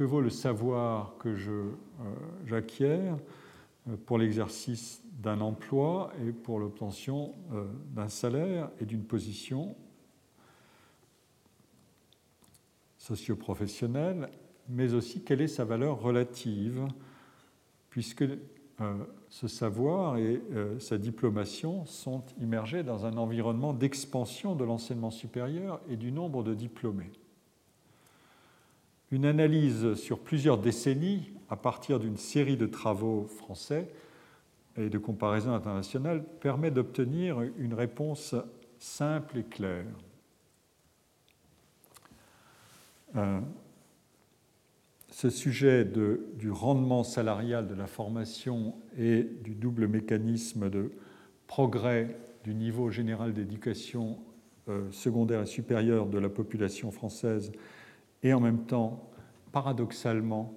[0.03, 1.71] vaut le savoir que euh,
[2.45, 3.11] j'acquiers
[3.87, 9.75] euh, pour l'exercice d'un emploi et pour l'obtention euh, d'un salaire et d'une position
[12.97, 14.29] socio-professionnelle,
[14.67, 16.85] mais aussi quelle est sa valeur relative,
[17.89, 18.23] puisque
[19.29, 25.79] ce savoir et euh, sa diplomation sont immergés dans un environnement d'expansion de l'enseignement supérieur
[25.89, 27.11] et du nombre de diplômés.
[29.11, 33.91] Une analyse sur plusieurs décennies, à partir d'une série de travaux français
[34.77, 38.35] et de comparaisons internationales, permet d'obtenir une réponse
[38.77, 39.85] simple et claire.
[43.15, 43.41] Euh,
[45.11, 50.91] ce sujet du rendement salarial de la formation et du double mécanisme de
[51.47, 54.19] progrès du niveau général d'éducation
[54.67, 57.51] euh, secondaire et supérieure de la population française
[58.21, 59.09] et en même temps,
[59.51, 60.53] paradoxalement,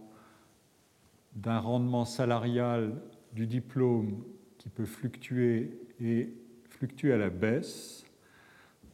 [1.35, 3.01] d'un rendement salarial
[3.33, 4.23] du diplôme
[4.59, 6.35] qui peut fluctuer et
[6.69, 8.05] fluctuer à la baisse,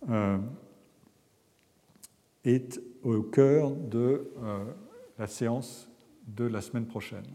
[0.08, 0.38] euh,
[2.44, 4.64] est au cœur de euh,
[5.18, 5.88] la séance
[6.26, 7.26] de la semaine prochaine.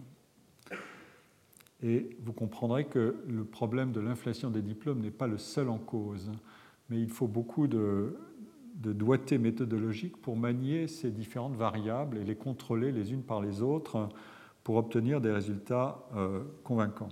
[1.81, 5.77] Et vous comprendrez que le problème de l'inflation des diplômes n'est pas le seul en
[5.77, 6.31] cause,
[6.89, 8.15] mais il faut beaucoup de,
[8.75, 14.09] doigté méthodologique pour manier ces différentes variables et les contrôler les unes par les autres
[14.63, 17.09] pour obtenir des résultats euh, convaincants.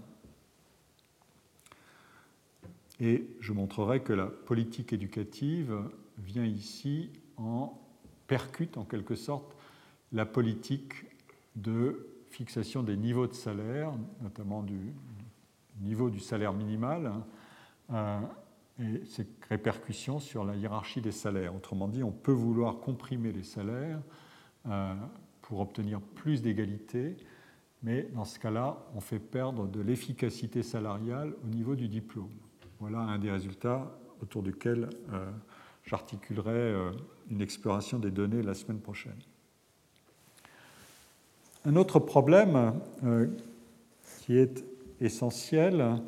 [3.02, 5.76] Et je montrerai que la politique éducative
[6.18, 7.78] vient ici en
[8.28, 9.56] percute en quelque sorte
[10.12, 10.94] la politique
[11.56, 14.94] de fixation des niveaux de salaire, notamment du
[15.82, 17.12] niveau du salaire minimal,
[17.92, 18.20] euh,
[18.80, 21.56] et ses répercussions sur la hiérarchie des salaires.
[21.56, 24.02] Autrement dit, on peut vouloir comprimer les salaires
[24.68, 24.94] euh,
[25.42, 27.18] pour obtenir plus d'égalité,
[27.84, 32.32] mais dans ce cas-là, on fait perdre de l'efficacité salariale au niveau du diplôme.
[32.80, 35.30] Voilà un des résultats autour duquel euh,
[35.84, 36.92] j'articulerai
[37.30, 39.18] une exploration des données la semaine prochaine.
[41.64, 43.28] Un autre problème euh,
[44.22, 44.66] qui est
[45.00, 46.02] essentiel,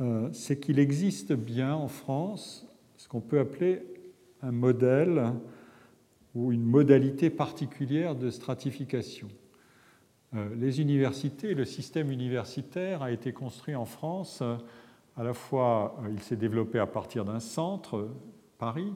[0.00, 2.66] euh, c'est qu'il existe bien en France
[2.96, 3.84] ce qu'on peut appeler
[4.42, 5.34] un modèle
[6.34, 9.28] ou une modalité particulière de stratification.
[10.34, 14.42] Euh, les universités, le système universitaire a été construit en France,
[15.16, 18.08] à la fois il s'est développé à partir d'un centre,
[18.58, 18.92] Paris,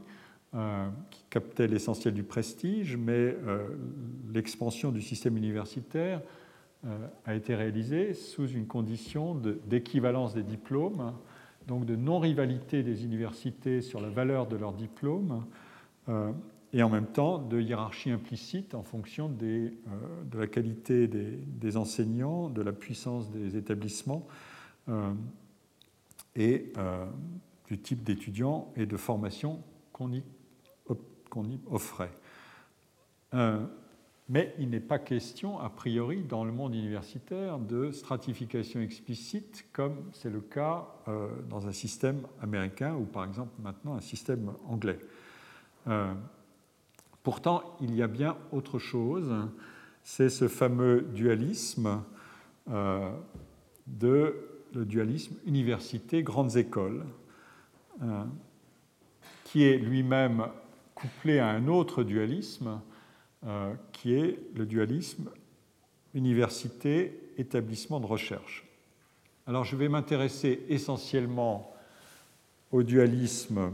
[0.57, 3.69] euh, qui captait l'essentiel du prestige, mais euh,
[4.33, 6.23] l'expansion du système universitaire
[6.87, 9.35] euh, a été réalisée sous une condition
[9.67, 11.13] d'équivalence des diplômes,
[11.67, 15.45] donc de non-rivalité des universités sur la valeur de leurs diplômes,
[16.73, 19.73] et en même temps de hiérarchie implicite en fonction de
[20.33, 24.27] la qualité des, des, enseignants, de la puissance des établissements
[26.37, 26.73] et
[27.67, 29.61] du type d'étudiants et de formation
[29.93, 30.23] qu'on y
[31.71, 32.13] offrait.
[34.29, 40.11] Mais il n'est pas question, a priori, dans le monde universitaire, de stratification explicite, comme
[40.13, 44.99] c'est le cas euh, dans un système américain ou par exemple maintenant un système anglais.
[45.87, 46.13] Euh,
[47.23, 49.33] pourtant, il y a bien autre chose,
[50.03, 52.03] c'est ce fameux dualisme
[52.69, 53.13] euh,
[53.87, 54.35] de
[54.75, 57.07] le dualisme université-grandes écoles,
[59.45, 60.49] qui est lui-même
[60.97, 62.81] couplé à un autre dualisme
[63.47, 65.31] euh, qui est le dualisme
[66.15, 68.67] université-établissement de recherche.
[69.47, 71.73] Alors je vais m'intéresser essentiellement
[72.73, 73.73] au dualisme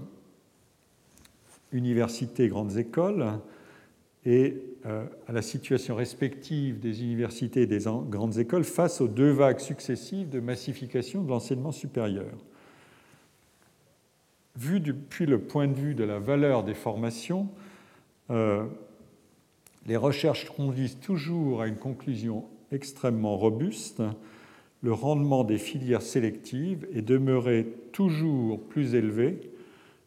[1.70, 3.38] université-grandes écoles
[4.26, 9.30] et euh, à la situation respective des universités et des grandes écoles face aux deux
[9.30, 12.34] vagues successives de massification de l'enseignement supérieur.
[14.56, 17.48] Vu depuis le point de vue de la valeur des formations,
[18.30, 18.66] euh,
[19.86, 24.02] les recherches conduisent toujours à une conclusion extrêmement robuste.
[24.82, 29.52] Le rendement des filières sélectives est demeuré toujours plus élevé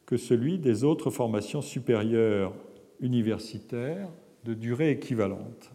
[0.06, 2.54] que celui des autres formations supérieures
[3.02, 4.10] universitaires
[4.44, 5.72] de durée équivalente.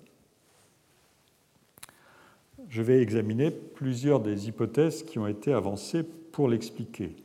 [2.68, 7.16] Je vais examiner plusieurs des hypothèses qui ont été avancées pour l'expliquer.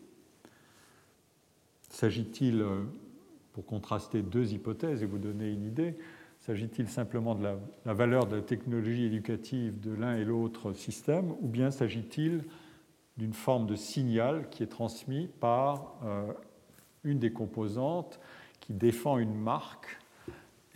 [1.96, 2.82] S'agit-il, euh,
[3.54, 5.96] pour contraster deux hypothèses et vous donner une idée,
[6.42, 7.44] S'agit-il simplement de
[7.86, 12.44] la, valeur de la technologie éducative de l'un et l'autre système, ou bien s'agit-il
[13.18, 16.34] d'une forme de signal qui est transmis par euh,
[17.06, 18.20] une des composantes
[18.60, 19.98] qui défend une marque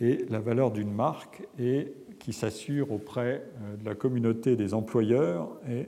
[0.00, 5.50] et la valeur d'une marque et qui s'assure auprès euh, de la communauté des employeurs
[5.68, 5.86] et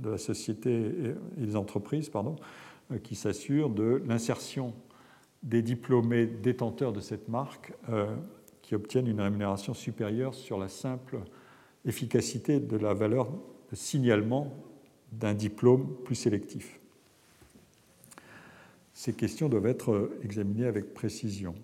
[0.00, 0.92] de la société
[1.36, 2.36] et des entreprises, pardon,
[2.98, 4.74] qui s'assure de l'insertion
[5.42, 7.72] des diplômés détenteurs de cette marque
[8.62, 11.18] qui obtiennent une rémunération supérieure sur la simple
[11.84, 13.30] efficacité de la valeur
[13.70, 14.52] de signalement
[15.12, 16.78] d'un diplôme plus sélectif.
[18.92, 21.54] Ces questions doivent être examinées avec précision.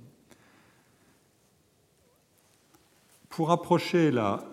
[3.29, 4.49] Pour approcher la,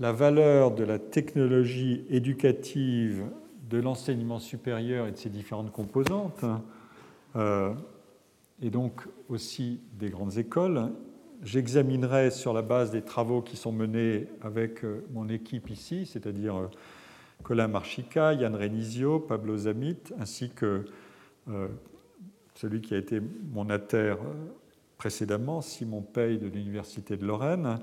[0.00, 3.24] la valeur de la technologie éducative
[3.68, 6.44] de l'enseignement supérieur et de ses différentes composantes,
[7.36, 7.74] euh,
[8.62, 10.90] et donc aussi des grandes écoles,
[11.42, 16.56] j'examinerai sur la base des travaux qui sont menés avec euh, mon équipe ici, c'est-à-dire
[16.56, 16.70] euh,
[17.42, 20.84] Colin Marchica, Yann Renizio, Pablo Zamit, ainsi que
[22.54, 24.16] celui qui a été mon ater
[24.98, 27.78] précédemment, Simon Pey de l'Université de Lorraine,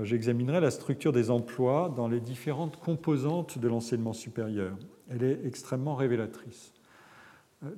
[0.00, 4.74] j'examinerai la structure des emplois dans les différentes composantes de l'enseignement supérieur.
[5.14, 6.72] Elle est extrêmement révélatrice.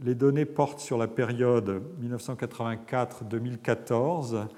[0.03, 4.49] Les données portent sur la période 1984-2014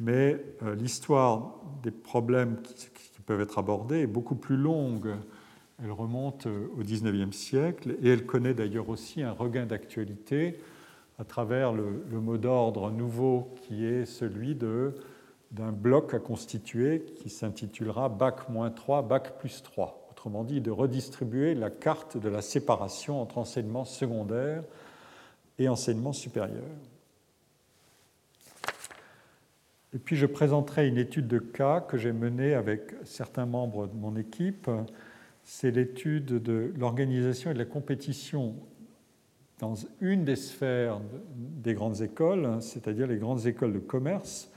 [0.00, 2.90] mais euh, l'histoire des problèmes qui,
[3.26, 5.14] peuvent être abordés est beaucoup plus longue.
[5.82, 10.58] Elle remonte euh, au XIXe siècle et elle connaît d'ailleurs aussi un regain d'actualité
[11.18, 18.10] à travers le, mot d'ordre nouveau qui est celui d'un bloc à constituer qui s'intitulera
[18.10, 20.03] Bac-3, Bac plus 3.
[20.24, 24.62] Autrement dit, de redistribuer la carte de la séparation entre enseignement secondaire
[25.58, 26.64] et enseignement supérieur.
[29.92, 33.94] Et puis je présenterai une étude de cas que j'ai menée avec certains membres de
[33.94, 34.70] mon équipe.
[35.42, 38.54] C'est l'étude de l'organisation et de la compétition
[39.58, 41.02] dans une des sphères
[41.36, 44.50] des grandes écoles, c'est-à-dire les grandes écoles de commerce.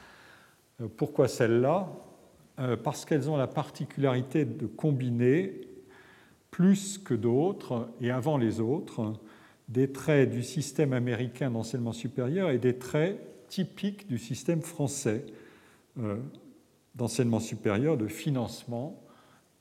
[0.79, 2.06] Euh, pourquoi celles-là euh,
[2.83, 5.61] Parce qu'elles ont la particularité de combiner
[6.49, 9.13] plus que d'autres et avant les autres
[9.67, 15.25] des traits du système américain d'enseignement supérieur et des traits typique du système français
[15.99, 16.17] euh,
[16.95, 19.01] d'enseignement supérieur, de financement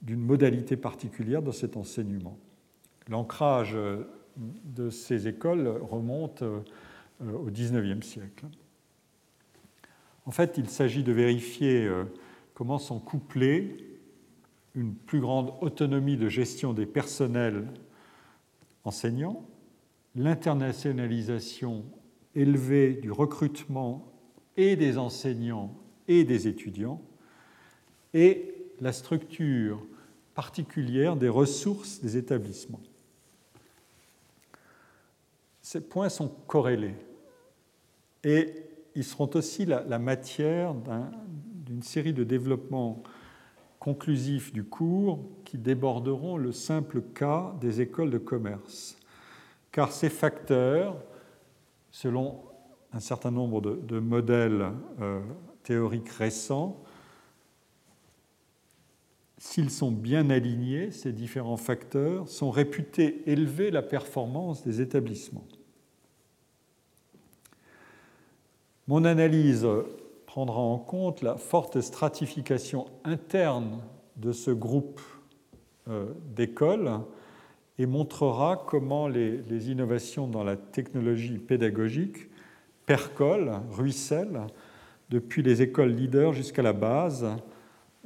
[0.02, 2.38] d'une modalité particulière dans cet enseignement.
[3.08, 4.08] L'ancrage euh,
[4.64, 6.60] de ces écoles remonte euh,
[7.20, 8.46] au XIXe siècle.
[10.24, 11.88] En fait, il s'agit de vérifier
[12.56, 13.76] comment sont couplées
[14.74, 17.68] une plus grande autonomie de gestion des personnels
[18.82, 19.46] enseignants,
[20.14, 21.84] l'internationalisation
[22.34, 24.10] élevé du recrutement
[24.56, 25.76] et des enseignants
[26.08, 27.02] et des étudiants,
[28.14, 29.86] et la structure
[30.34, 32.80] particulière des ressources des établissements.
[35.60, 36.94] Ces points sont corrélés
[38.24, 38.54] et
[38.94, 40.74] ils seront aussi la, matière
[41.66, 43.02] d'une série de développements
[43.78, 48.96] conclusifs du cours qui déborderont le simple cas des écoles de commerce.
[49.72, 50.96] Car ces facteurs
[51.90, 52.40] selon
[52.92, 55.20] un certain nombre de, modèles euh,
[55.64, 56.82] théoriques récents,
[59.38, 65.46] s'ils sont bien alignés, ces différents facteurs sont réputés élever la performance des établissements.
[68.88, 69.66] Mon analyse
[70.36, 73.80] prendra en compte la forte stratification interne
[74.16, 75.00] de ce groupe
[75.88, 77.00] euh, d'écoles
[77.78, 82.28] et montrera comment les, innovations dans la technologie pédagogique
[82.84, 84.42] percolent, ruissellent,
[85.08, 87.26] depuis les écoles leaders jusqu'à la base,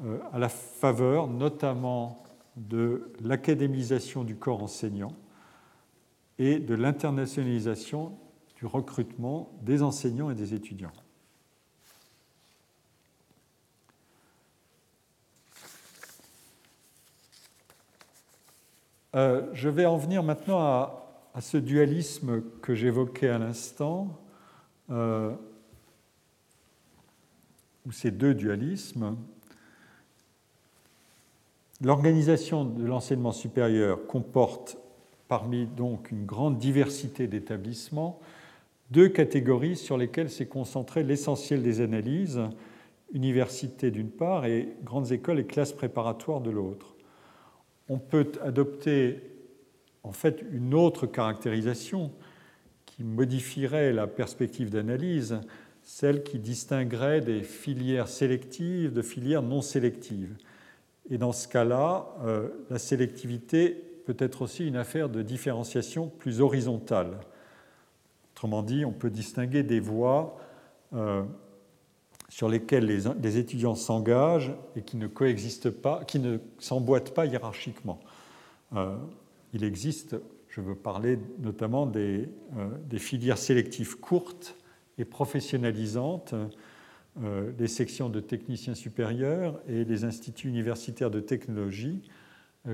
[0.04, 2.22] euh, à la faveur notamment
[2.54, 5.16] de l'académisation du corps enseignant
[6.38, 8.12] et de l'internationalisation
[8.54, 10.92] du recrutement des enseignants et des étudiants.
[19.16, 24.20] Euh, je vais en venir maintenant à, ce dualisme que j'évoquais à l'instant,
[24.90, 25.32] euh,
[27.86, 29.16] ou ces deux dualismes.
[31.80, 34.76] L'organisation de l'enseignement supérieur comporte
[35.28, 38.20] parmi donc une grande diversité d'établissements
[38.90, 42.40] deux catégories sur lesquelles s'est concentré l'essentiel des analyses,
[43.12, 46.96] universités d'une part et grandes écoles et classes préparatoires de l'autre
[47.90, 49.20] on peut adopter
[50.04, 52.12] en fait une autre caractérisation
[52.86, 55.40] qui modifierait la perspective d'analyse,
[55.82, 60.36] celle qui distinguerait des filières sélectives de filières non sélectives.
[61.10, 63.70] Et dans ce cas-là, euh, la sélectivité
[64.06, 67.18] peut être aussi une affaire de différenciation plus horizontale.
[68.34, 70.38] Autrement dit, on peut distinguer des voies
[70.94, 71.24] euh,
[72.30, 78.00] sur lesquels les, étudiants s'engagent et qui ne coexistent pas, qui ne s'emboîtent pas hiérarchiquement.
[78.76, 78.96] Euh,
[79.52, 80.16] il existe,
[80.48, 84.56] je veux parler notamment des, euh, filières sélectives courtes
[84.96, 86.34] et professionnalisantes,
[87.20, 92.00] euh, les sections de techniciens supérieurs et les instituts universitaires de technologie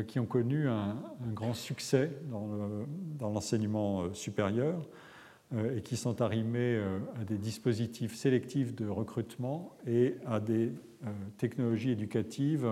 [0.08, 0.96] qui ont connu un,
[1.32, 4.82] grand succès dans l'enseignement supérieur euh,
[5.54, 10.72] et qui sont arrimés euh, à des dispositifs sélectifs de recrutement et à des
[11.04, 12.68] euh, technologies éducatives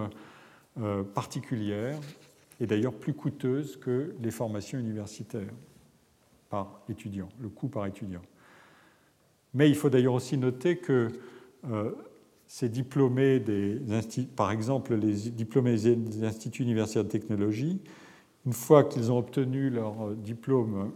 [1.15, 2.01] particulières
[2.59, 5.53] et d'ailleurs plus coûteuses que les formations universitaires
[6.51, 8.23] par étudiant, le coût par étudiant.
[9.53, 11.11] Mais il faut d'ailleurs aussi noter que
[12.49, 13.81] ces diplômés des
[14.35, 17.81] par exemple les diplômés des instituts universitaires de technologie,
[18.45, 20.91] une fois qu'ils ont obtenu leur diplôme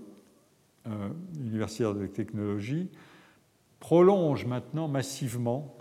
[0.89, 1.09] euh,
[1.41, 2.89] universitaires de technologie
[3.81, 5.77] prolongent maintenant massivement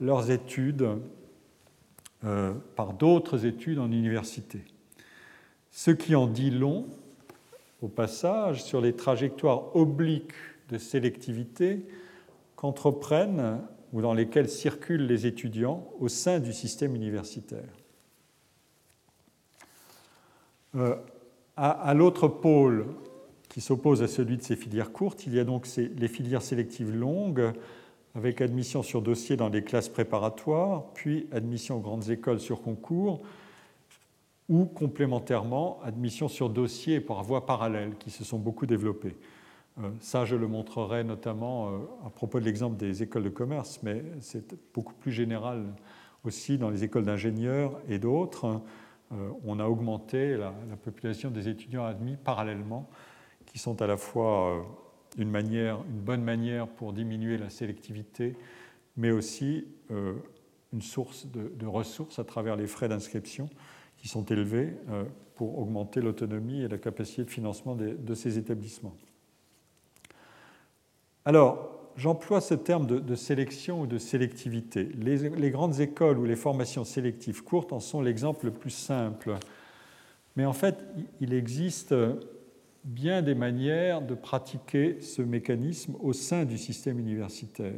[0.00, 0.88] leurs études
[2.24, 4.60] euh, par d'autres études en université.
[5.70, 6.86] Ce qui en dit long,
[7.82, 10.32] au passage, sur les trajectoires obliques
[10.70, 11.84] de sélectivité
[12.56, 13.60] qu'entreprennent
[13.92, 17.68] ou dans lesquelles circulent les étudiants au sein du système universitaire.
[20.74, 20.96] Euh,
[21.56, 22.86] à l'autre pôle
[23.56, 25.26] qui s'oppose à celui de ces filières courtes.
[25.26, 27.54] Il y a donc les filières sélectives longues,
[28.14, 33.22] avec admission sur dossier dans les classes préparatoires, puis admission aux grandes écoles sur concours,
[34.50, 39.16] ou complémentairement admission sur dossier par voie parallèle, qui se sont beaucoup développées.
[39.78, 43.80] Euh, ça, je le montrerai notamment euh, à propos de l'exemple des écoles de commerce,
[43.82, 45.64] mais c'est beaucoup plus général
[46.24, 48.60] aussi dans les écoles d'ingénieurs et d'autres.
[49.12, 50.52] Euh, on a augmenté la,
[50.84, 52.86] population des étudiants admis parallèlement
[53.56, 54.60] qui sont à la fois euh,
[55.16, 58.36] une, manière, une bonne manière pour diminuer la sélectivité,
[58.98, 60.12] mais aussi euh,
[60.74, 63.48] une source de, ressources à travers les frais d'inscription
[63.96, 65.04] qui sont élevés euh,
[65.36, 68.94] pour augmenter l'autonomie et la capacité de financement de, ces établissements.
[71.24, 74.90] Alors, j'emploie ce terme de, sélection ou de sélectivité.
[74.98, 79.32] Les, les, grandes écoles ou les formations sélectives courtes en sont l'exemple le plus simple.
[80.36, 80.76] Mais en fait,
[81.22, 81.94] il existe
[82.86, 87.74] bien des manières de pratiquer ce mécanisme au sein du système universitaire.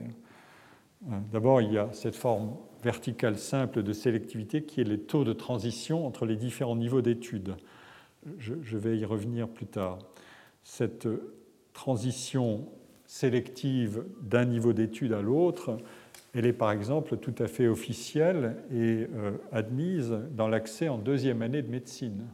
[1.10, 5.24] Euh, d'abord, il y a cette forme verticale simple de sélectivité qui est les taux
[5.24, 7.56] de transition entre les différents niveaux d'études.
[8.38, 9.98] Je, vais y revenir plus tard.
[10.62, 11.08] Cette
[11.72, 12.68] transition
[13.06, 15.78] sélective d'un niveau d'études à l'autre,
[16.34, 21.40] elle est par exemple tout à fait officielle et euh, admise dans l'accès en deuxième
[21.40, 22.26] année de médecine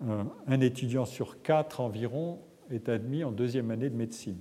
[0.00, 2.40] un étudiant sur quatre environ
[2.70, 4.40] est admis en deuxième année de médecine.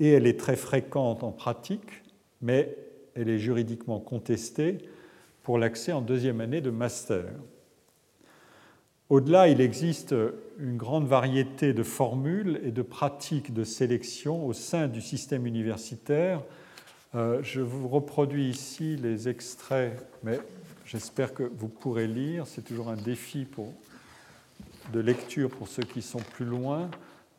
[0.00, 2.02] Et elle est très fréquente en pratique,
[2.40, 2.76] mais
[3.14, 4.78] elle est juridiquement contestée
[5.42, 7.24] pour l'accès en deuxième année de master.
[9.08, 10.14] Au-delà, il existe
[10.58, 16.42] une grande variété de formules et de pratiques de sélection au sein du système universitaire.
[17.14, 20.38] Euh, je vous reproduis ici les extraits, mais
[20.88, 22.46] j'espère que vous pourrez lire.
[22.46, 23.72] C'est toujours un défi pour,
[24.92, 26.90] de lecture pour ceux qui sont plus loin.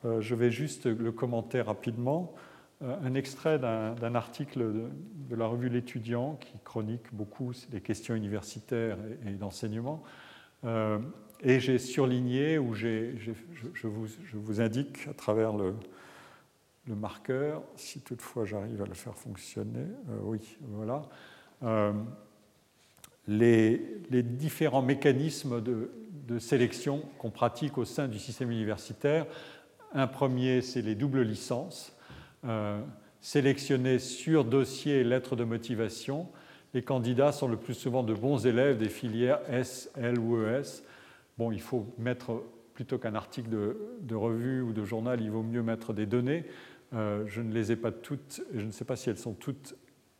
[0.06, 2.34] Euh, je vais juste le commenter rapidement.
[2.82, 4.88] Euh, un extrait d'un article
[5.30, 10.04] de, la revue L'étudiant qui chronique beaucoup les questions universitaires et, d'enseignement.
[10.64, 11.00] Euh,
[11.41, 13.32] et j'ai surligné, ou je,
[13.84, 15.76] vous, indique à travers le
[16.88, 19.86] marqueur, si toutefois j'arrive à le faire fonctionner,
[20.24, 21.04] oui, voilà,
[23.30, 25.90] les, différents mécanismes de,
[26.40, 29.26] sélection qu'on pratique au sein du système universitaire.
[29.94, 31.96] Un premier, c'est les doubles licences.
[32.46, 32.82] Euh,
[33.22, 36.28] sur dossier et lettres de motivation.
[36.76, 40.84] Les candidats sont le plus souvent de bons élèves des filières S, L ou ES.
[41.40, 42.44] Bon, il faut mettre,
[42.76, 46.46] plutôt qu'un article de, revue ou de journal, il vaut mieux mettre des données.
[46.94, 49.76] Euh, je ne les ai pas toutes, je ne sais pas si elles sont toutes,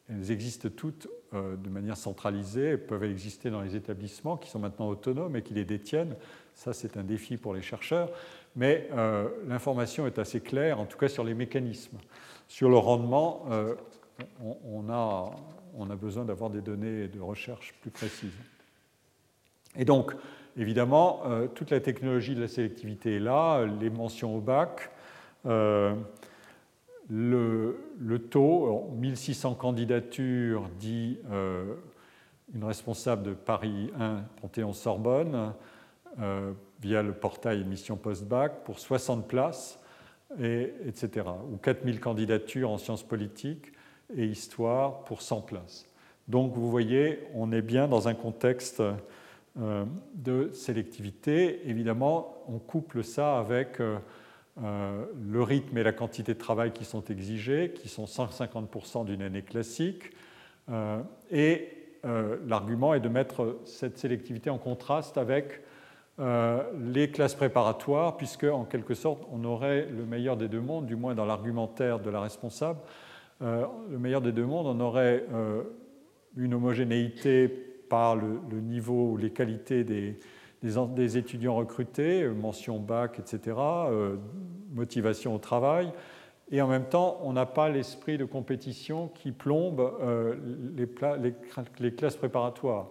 [0.10, 4.88] elles existent toutes euh, de manière centralisée, peuvent exister dans les établissements qui sont maintenant
[4.88, 6.15] autonomes et qui les détiennent.
[6.55, 8.09] Ça, c'est un défi pour les chercheurs
[8.55, 11.97] mais euh, l'information est assez claire, en tout cas sur les mécanismes.
[12.47, 13.75] Sur le rendement, euh,
[14.65, 15.32] on, a,
[15.77, 18.38] on, a, besoin d'avoir des données de recherche plus précises.
[19.75, 20.13] Et donc,
[20.57, 21.21] évidemment,
[21.53, 24.89] toute la technologie de la sélectivité est là, les mentions au bac,
[27.10, 31.20] le, taux, 1600 candidatures, dit
[32.53, 35.53] une responsable de Paris 1, Panthéon-Sorbonne,
[36.82, 39.80] via le portail émission post-bac pour 60 places,
[40.41, 41.26] et, etc.
[41.51, 43.72] Ou 4000 candidatures en sciences politiques
[44.16, 45.86] et histoire pour 100 places.
[46.28, 48.84] Donc vous voyez, on est bien dans un contexte
[49.60, 51.68] euh, de sélectivité.
[51.68, 53.80] Évidemment, on couple ça avec
[54.62, 59.05] euh, euh, le rythme et la quantité de travail qui sont exigés, qui sont 150%
[59.05, 60.12] d'une année classique.
[61.32, 61.70] et
[62.47, 65.62] l'argument est de mettre cette sélectivité en contraste avec
[66.20, 70.86] euh, les classes préparatoires, puisque en quelque sorte on aurait le meilleur des deux mondes,
[70.86, 72.80] du moins dans l'argumentaire de la responsable,
[73.41, 75.64] euh, le meilleur des deux mondes, on aurait euh,
[76.36, 83.55] une homogénéité par le, niveau ou les qualités des, étudiants recrutés, mention bac, etc.,
[84.72, 85.91] motivation au travail,
[86.51, 89.93] et en même temps on n'a pas l'esprit de compétition qui plombe
[90.76, 90.88] les,
[91.22, 91.34] les,
[91.80, 92.88] les classes préparatoires,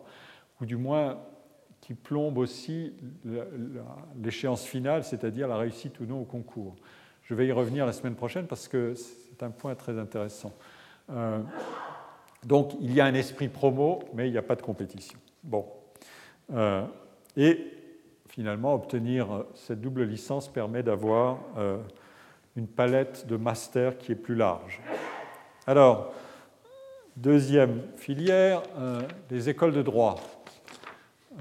[0.61, 1.19] ou du moins
[1.81, 2.93] qui plombe aussi
[4.23, 6.77] l'échéance finale, c'est-à-dire la réussite ou non au concours.
[7.23, 10.53] Je vais y revenir la semaine prochaine parce que c'est un point très intéressant.
[11.11, 11.41] Euh,
[12.45, 15.19] donc il y a un esprit promo, mais il n'y a pas de compétition.
[15.43, 15.67] Bon.
[16.53, 16.85] Euh,
[17.37, 17.78] et
[18.39, 21.79] finalement, obtenir cette double licence permet d'avoir euh,
[22.55, 24.81] une palette de masters qui est plus large.
[25.67, 26.15] Alors,
[27.17, 28.63] deuxième filière,
[29.29, 30.21] les écoles de droit.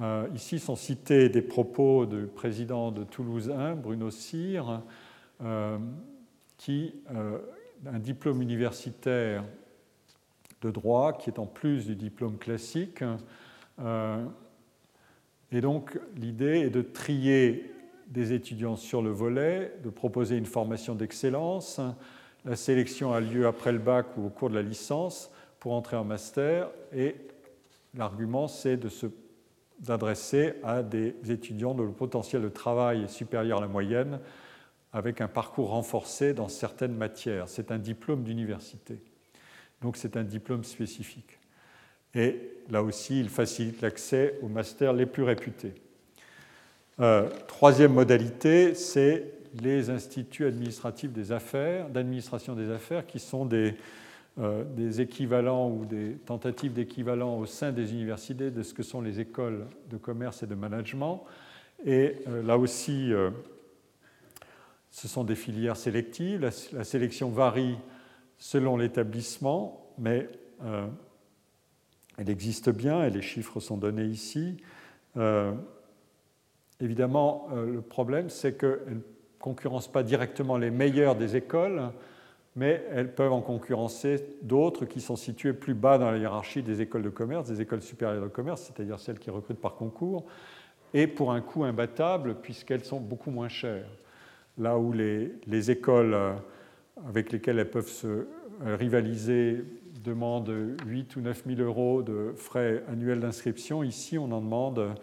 [0.02, 4.82] Euh, ici sont cités des propos du président de Toulouse 1, Bruno Cyr,
[5.44, 5.78] euh,
[6.58, 7.38] qui euh,
[7.86, 9.44] un diplôme universitaire
[10.64, 13.04] de droit qui est en plus du diplôme classique.
[15.52, 17.72] Et donc l'idée est de trier
[18.08, 21.80] des étudiants sur le volet, de proposer une formation d'excellence.
[22.46, 25.98] La sélection a lieu après le bac ou au cours de la licence pour entrer
[25.98, 27.16] en master et
[27.94, 28.80] l'argument c'est
[29.80, 34.20] d'adresser à des étudiants dont le potentiel de travail est supérieur à la moyenne,
[34.92, 37.50] avec un parcours renforcé dans certaines matières.
[37.50, 39.00] C'est un diplôme d'université.
[39.82, 41.40] Donc c'est un diplôme spécifique.
[42.16, 42.40] Et
[42.70, 45.74] là aussi, il facilite l'accès aux masters les plus réputés.
[47.00, 53.76] Euh, troisième modalité, c'est les instituts administratifs des affaires, d'administration des affaires, qui sont des,
[54.40, 59.02] euh, des équivalents ou des tentatives d'équivalent au sein des universités de ce que sont
[59.02, 61.24] les écoles de commerce et de management.
[61.86, 63.12] Et euh, là aussi,
[64.90, 66.50] ce sont des filières sélectives.
[66.74, 67.78] La, sélection varie
[68.40, 70.28] selon l'établissement, mais
[72.18, 74.58] elle existe bien et les chiffres sont donnés ici.
[76.80, 79.02] évidemment, le problème, c'est qu'elle ne
[79.40, 81.92] concurrence pas directement les meilleurs des écoles,
[82.58, 86.82] mais elles peuvent en concurrencer d'autres qui sont situées plus bas dans la hiérarchie des
[86.82, 90.26] écoles de commerce, des écoles supérieures de commerce, c'est-à-dire celles qui recrutent par concours,
[90.96, 93.90] et pour un coût imbattable puisqu'elles sont beaucoup moins chères.
[94.58, 96.34] Là où les, les écoles euh,
[97.08, 98.26] avec lesquelles elles peuvent se euh,
[98.76, 99.64] rivaliser
[100.08, 100.52] demandent
[100.86, 104.96] 8 ou 9 000 euros de frais annuels d'inscription, ici on en demande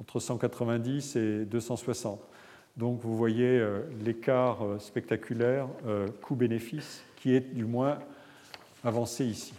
[0.00, 2.20] entre 190 et 260.
[2.76, 7.98] Donc vous voyez euh, l'écart euh, spectaculaire euh, coût-bénéfice qui est du moins
[8.84, 9.54] avancé ici.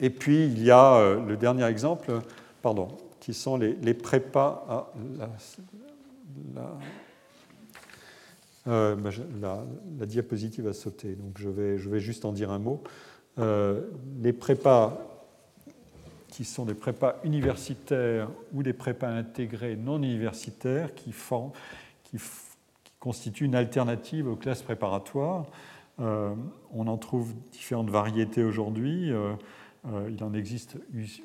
[0.00, 2.20] Et puis, il y a le dernier exemple,
[2.60, 2.88] pardon,
[3.18, 4.66] qui sont les, prépas.
[4.68, 4.92] à
[8.66, 9.10] bah,
[9.40, 12.82] la, diapositive a sauté, donc je vais, juste en dire un mot.
[13.38, 15.16] les prépas
[16.36, 21.14] qui sont des prépas universitaires ou des prépas intégrés non universitaires qui,
[22.04, 22.18] qui,
[23.00, 25.46] constituent une alternative aux classes préparatoires.
[25.98, 26.34] Euh,
[26.72, 29.10] on en trouve différentes variétés aujourd'hui.
[29.12, 29.32] Euh,
[29.86, 30.76] euh, il en existe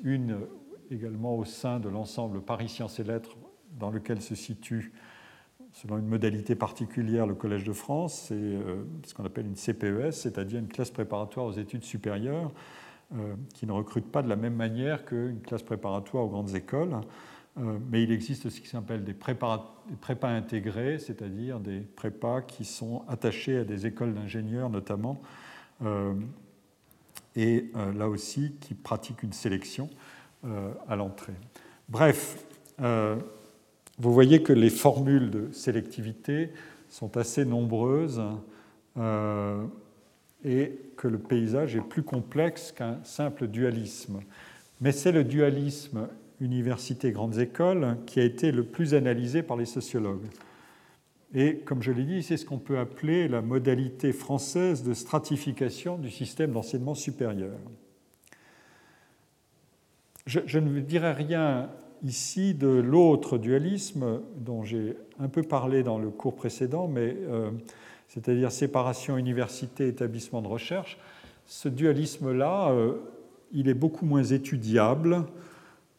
[0.03, 0.37] une
[0.91, 3.35] également au sein de l'ensemble Paris Sciences et Lettres,
[3.79, 4.93] dans lequel se situe,
[5.73, 8.25] selon une modalité particulière, le Collège de France.
[8.27, 8.57] C'est
[9.07, 12.51] ce qu'on appelle une CPES, c'est-à-dire une classe préparatoire aux études supérieures.
[13.13, 16.95] Euh, qui ne recrutent pas de la même manière qu'une classe préparatoire aux grandes écoles.
[17.57, 19.75] Euh, mais il existe ce qui s'appelle des, prépas
[20.23, 25.21] intégrés, c'est-à-dire des prépas qui sont attachés à des écoles d'ingénieurs notamment,
[25.83, 26.13] euh,
[27.35, 29.89] et là aussi qui pratiquent une sélection
[30.87, 31.35] à l'entrée.
[31.87, 32.45] Bref,
[34.01, 36.49] vous voyez que les formules de sélectivité
[36.89, 38.21] sont assez nombreuses
[40.43, 44.21] et que le paysage est plus complexe qu'un simple dualisme.
[44.81, 46.07] Mais c'est le dualisme
[46.39, 50.27] université-grandes écoles qui a été le plus analysé par les sociologues.
[51.33, 55.97] Et comme je l'ai dit, c'est ce qu'on peut appeler la modalité française de stratification
[55.97, 57.57] du système d'enseignement supérieur.
[60.25, 61.69] Je, ne dirai rien
[62.03, 67.51] ici de l'autre dualisme dont j'ai un peu parlé dans le cours précédent, mais euh,
[68.07, 70.97] c'est-à-dire séparation université-établissement de recherche,
[71.45, 72.95] ce dualisme-là, euh,
[73.51, 75.25] il est beaucoup moins étudiable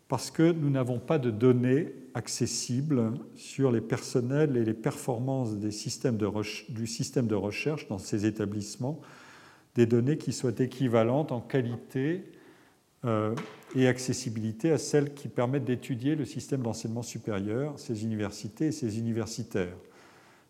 [0.09, 5.73] parce que nous n'avons pas de données accessibles sur les personnels et les performances du
[5.73, 9.01] système de recherche dans ces établissements,
[9.75, 12.25] des données qui soient équivalentes en qualité
[13.05, 13.35] euh,
[13.75, 18.99] et accessibilité à celles qui permettent d'étudier le système d'enseignement supérieur, ces universités et ces
[18.99, 19.77] universitaires.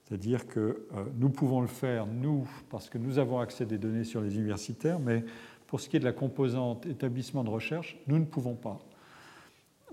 [0.05, 4.05] C'est-à-dire que euh, nous pouvons le faire, nous, parce que nous avons accès des données
[4.05, 5.25] sur les universitaires, mais
[5.66, 8.79] pour ce qui est de la composante établissement de recherche, nous ne pouvons pas.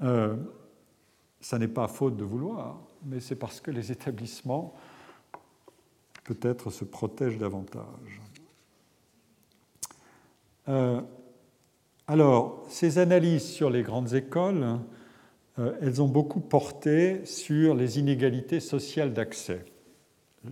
[0.02, 0.36] Euh,
[1.40, 4.76] ça n'est pas faute de vouloir, mais c'est parce que les établissements
[6.26, 8.22] peut-être se protègent davantage.
[10.68, 11.02] Euh,
[12.10, 14.66] alors, ces analyses sur les grandes écoles,
[15.82, 19.64] elles ont beaucoup porté sur les inégalités sociales d'accès.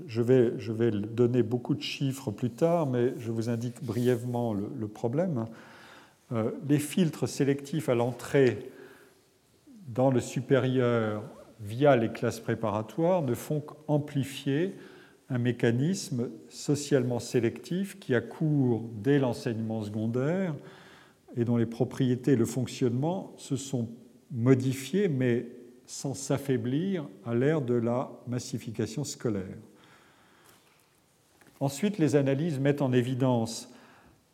[0.06, 4.54] Je vais, je vais, donner beaucoup de chiffres plus tard, mais je vous indique brièvement
[4.54, 5.46] le, problème.
[6.32, 8.70] Euh, les filtres sélectifs à l'entrée
[9.88, 11.24] dans le supérieur
[11.62, 14.76] via les classes préparatoires ne font qu'amplifier
[15.30, 20.54] un mécanisme socialement sélectif qui a cours dès l'enseignement secondaire
[21.38, 23.90] et dont les propriétés et le fonctionnement se sont
[24.32, 25.46] modifiés, mais
[25.86, 29.58] sans s'affaiblir à l'ère de la massification scolaire.
[31.60, 33.72] Ensuite, les analyses mettent en évidence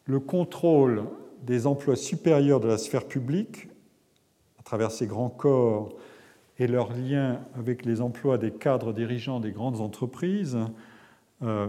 [0.06, 1.04] le contrôle
[1.44, 3.68] des emplois supérieurs de la sphère publique
[4.60, 5.96] à travers ces grands corps
[6.58, 10.58] et leur lien avec les emplois des cadres dirigeants des grandes entreprises.
[11.42, 11.68] Euh,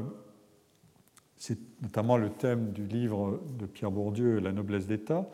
[1.47, 5.29] c'est notamment le thème du livre de Pierre Bourdieu, La noblesse d'État,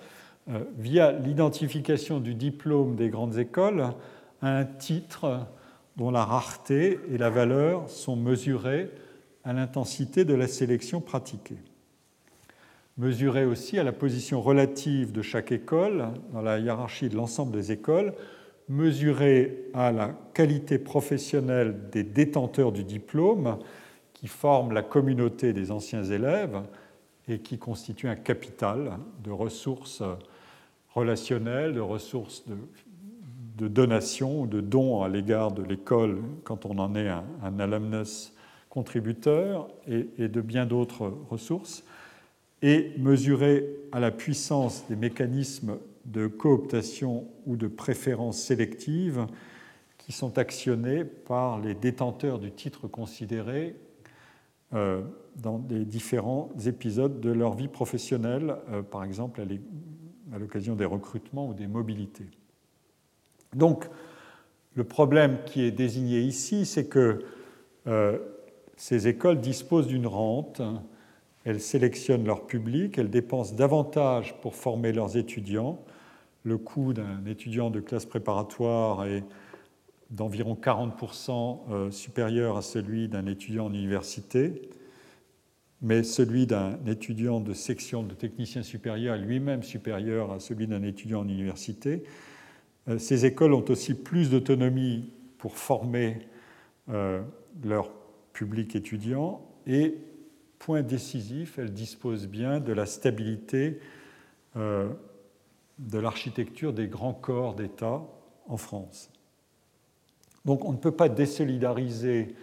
[0.49, 3.85] euh, via l'identification du diplôme des grandes écoles
[4.43, 5.47] à un titre
[5.97, 8.91] dont la rareté et la valeur sont mesurées
[9.45, 11.59] à l'intensité de la sélection pratiquée.
[12.99, 17.71] Mesurer aussi à la position relative de chaque école dans la hiérarchie de l'ensemble des
[17.71, 18.15] écoles,
[18.69, 23.59] mesurer à la qualité professionnelle des détenteurs du diplôme
[24.21, 26.61] qui forment la communauté des anciens élèves
[27.27, 30.03] et qui constituent un capital de ressources
[30.95, 32.55] relationnelles, de ressources de,
[33.57, 38.35] de donation, de dons à l'égard de l'école quand on en est un, alumnus
[38.69, 41.83] contributeurs et, de bien d'autres ressources,
[42.61, 49.27] et mesurer à la puissance des mécanismes de cooptation ou de préférence sélective
[49.97, 53.77] qui sont actionnés par les détenteurs du titre considéré
[54.75, 55.03] euh,
[55.37, 59.41] dans les différents épisodes de leur vie professionnelle, euh, par exemple
[60.33, 62.27] à l'occasion des recrutements ou des mobilités.
[63.55, 63.89] Donc,
[64.75, 67.25] le problème qui est désigné ici, c'est que
[67.87, 68.19] euh,
[68.77, 70.63] ces écoles disposent d'une rente,
[71.45, 75.83] elles sélectionnent leur public, elles dépensent davantage pour former leurs étudiants.
[76.45, 79.25] Le coût d'un étudiant de classe préparatoire est
[80.11, 84.69] d'environ 40% euh, supérieur à celui d'un étudiant en université.
[85.83, 91.21] mais celui d'un étudiant de section de technicien supérieur lui-même supérieur à celui d'un étudiant
[91.21, 92.03] en université.
[92.89, 96.19] Euh, ces écoles ont aussi plus d'autonomie pour former
[96.91, 97.23] euh,
[97.65, 97.91] leur
[98.33, 99.97] public étudiant et,
[100.59, 103.81] point décisif, elles disposent bien de la stabilité
[104.55, 108.03] de l'architecture des grands corps d'État
[108.47, 109.11] en France.
[110.45, 112.35] Donc on ne peut pas désolidariser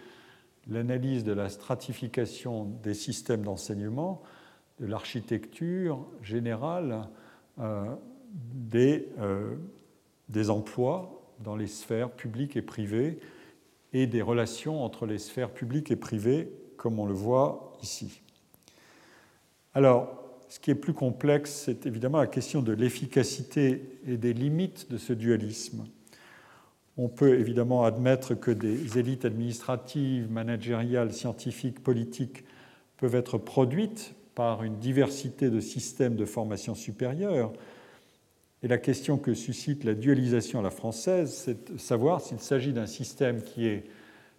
[0.68, 4.22] l'analyse de la stratification des systèmes d'enseignement
[4.80, 7.08] de l'architecture générale
[7.58, 7.94] euh,
[8.74, 9.56] euh,
[10.28, 13.18] des emplois dans les sphères publiques et privées
[13.92, 18.20] et des relations entre les sphères publiques et privées, comme on le voit ici.
[19.74, 20.18] Alors,
[20.48, 24.98] ce qui est plus complexe, c'est évidemment la question de l'efficacité et des limites de
[24.98, 25.84] ce dualisme.
[27.00, 32.44] On peut évidemment admettre que des élites administratives, managériales, scientifiques, politiques
[32.96, 37.52] peuvent être produites par une diversité de systèmes de formation supérieure.
[38.64, 42.72] Et la question que suscite la dualisation à la française, c'est de savoir s'il s'agit
[42.72, 43.84] d'un système qui est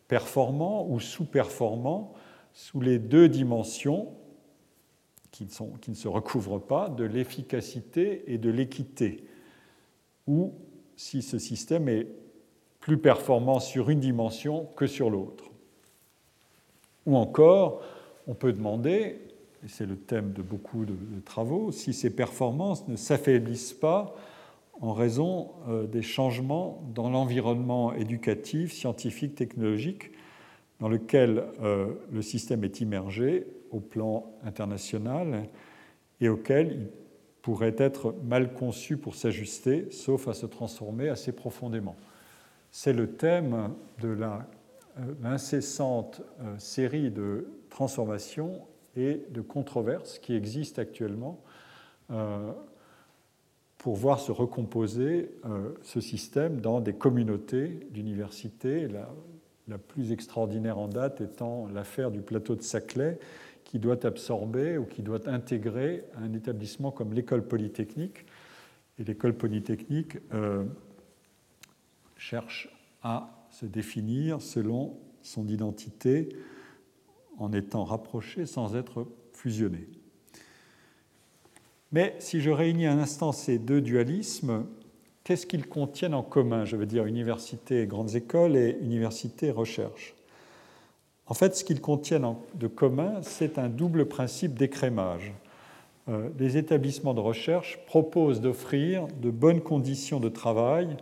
[0.09, 2.13] performant ou sous-performant
[2.51, 4.09] sous les deux dimensions
[5.31, 5.47] qui,
[5.79, 9.23] qui, ne se recouvrent pas de l'efficacité et de l'équité,
[10.27, 10.53] ou
[10.97, 12.07] si ce système est
[12.89, 15.43] plus performant sur une dimension que sur l'autre.
[17.05, 17.83] Ou encore,
[18.25, 19.21] on peut demander,
[19.63, 24.15] et c'est le thème de beaucoup de, travaux, si ces performances ne s'affaiblissent pas
[24.81, 30.09] en raison euh, des changements dans l'environnement éducatif, scientifique, technologique
[30.79, 35.43] dans lequel euh, le système est immergé au plan international
[36.21, 36.87] et auquel il
[37.43, 41.95] pourrait être mal conçu pour s'ajuster, sauf à se transformer assez profondément
[42.71, 44.37] c'est le thème de euh,
[45.21, 48.61] l'incessante euh, série de transformations
[48.95, 51.41] et de controverses qui existent actuellement
[52.11, 52.51] euh,
[53.77, 55.31] pour voir se recomposer
[55.83, 59.07] ce système dans des communautés d'universités, la,
[59.69, 63.19] la, plus extraordinaire en date étant l'affaire du plateau de Saclay,
[63.63, 68.25] qui doit absorber ou qui doit intégrer un établissement comme l'école polytechnique.
[68.97, 70.17] Et l'école polytechnique
[72.19, 72.69] cherche
[73.01, 76.29] à se définir selon son identité
[77.37, 79.87] en étant rapproché sans être fusionné.
[81.91, 84.65] Mais si je réunis un instant ces deux dualismes,
[85.23, 86.65] qu'est-ce qu'ils contiennent en commun?
[86.65, 90.13] Je veux dire université et grandes écoles et université et recherche.
[91.25, 95.31] En fait, ce qu'ils contiennent de commun, c'est un double principe d'écrémage.
[96.09, 100.97] Euh, les établissements de recherche proposent d'offrir de bonnes conditions de travail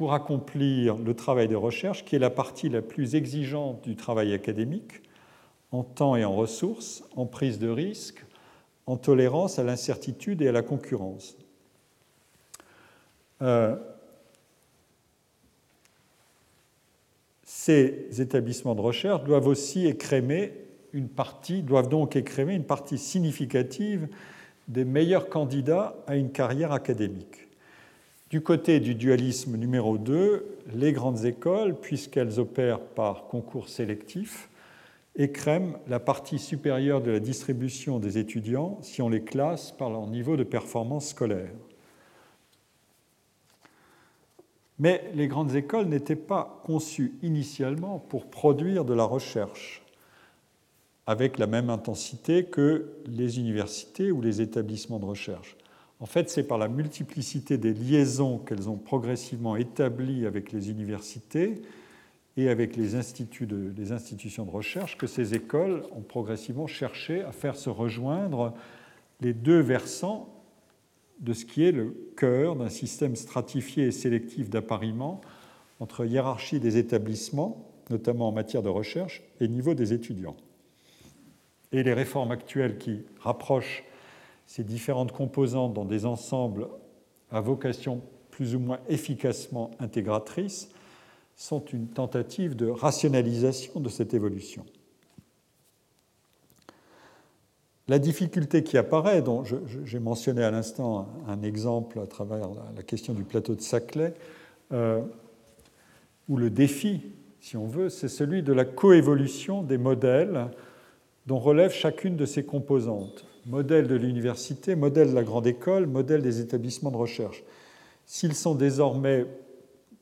[0.00, 4.32] pour accomplir le travail de recherche, qui est la partie la plus exigeante du travail
[4.32, 5.02] académique,
[5.72, 8.24] en temps et en ressources, en prise de risque,
[8.86, 11.36] en tolérance à l'incertitude et à la concurrence.
[13.42, 13.76] Euh,
[17.44, 20.54] ces établissements de recherche doivent aussi écrémer
[20.94, 24.08] une partie, doivent donc écrémer une partie significative
[24.66, 27.49] des meilleurs candidats à une carrière académique.
[28.30, 34.48] Du côté du dualisme numéro 2, les grandes écoles, puisqu'elles opèrent par concours sélectif,
[35.16, 40.06] écrèment la partie supérieure de la distribution des étudiants si on les classe par leur
[40.06, 41.50] niveau de performance scolaire.
[44.78, 49.82] Mais les grandes écoles n'étaient pas conçues initialement pour produire de la recherche
[51.04, 55.56] avec la même intensité que les universités ou les établissements de recherche.
[56.00, 61.60] En fait, c'est par la multiplicité des liaisons qu'elles ont progressivement établies avec les universités
[62.38, 67.68] et avec les, institutions de recherche que ces écoles ont progressivement cherché à faire se
[67.68, 68.54] rejoindre
[69.20, 70.34] les deux versants
[71.18, 75.20] de ce qui est le cœur d'un système stratifié et sélectif d'appariement
[75.80, 80.36] entre hiérarchie des établissements, notamment en matière de recherche, et niveau des étudiants.
[81.72, 83.84] Et les réformes actuelles qui rapprochent
[84.50, 86.66] ces différentes composantes dans des ensembles
[87.30, 90.70] à vocation plus ou moins efficacement intégratrice
[91.36, 94.66] sont une tentative de rationalisation de cette évolution.
[97.86, 99.44] La difficulté qui apparaît, dont
[99.84, 104.14] j'ai mentionné à l'instant un exemple à travers la question du plateau de Saclay,
[104.72, 105.00] euh,
[106.28, 107.02] ou le défi,
[107.38, 110.48] si on veut, c'est celui de la coévolution des modèles
[111.26, 116.22] dont relève chacune de ces composantes modèle de l'université, modèle de la grande école, modèle
[116.22, 117.42] des établissements de recherche.
[118.06, 119.26] S'ils sont désormais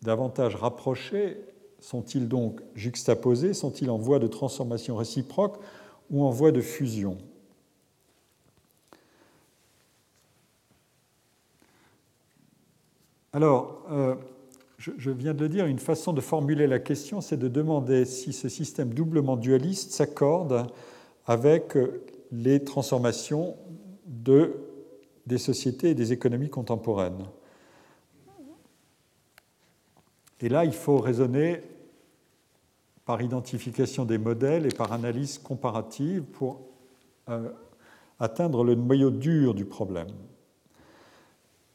[0.03, 1.39] davantage rapprochés,
[1.81, 5.59] sont-ils donc juxtaposés Sont-ils en voie de transformation réciproque
[6.11, 7.19] ou en voie de fusion?
[13.33, 14.15] Alors, euh,
[14.79, 18.49] je, viens de dire, une façon de formuler la question, c'est de demander si ce
[18.49, 20.67] système doublement dualiste s'accorde
[21.27, 21.77] avec
[22.31, 23.57] les transformations
[24.07, 24.55] de,
[25.27, 27.25] des sociétés et des économies contemporaines.
[30.41, 31.63] Et là, il faut raisonner
[33.05, 36.61] par identification des modèles et par analyse comparative pour
[37.29, 37.49] euh,
[38.21, 40.09] atteindre le noyau dur du problème.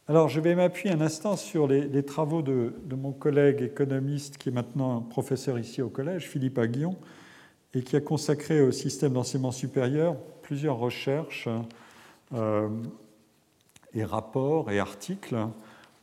[0.07, 4.51] Alors, je vais m'appuyer un instant sur les, travaux de, mon collègue économiste qui est
[4.51, 6.97] maintenant professeur ici au collège, Philippe Aguillon,
[7.73, 11.49] et qui a consacré au système d'enseignement supérieur plusieurs recherches
[12.33, 12.69] euh,
[13.93, 15.35] et rapports et articles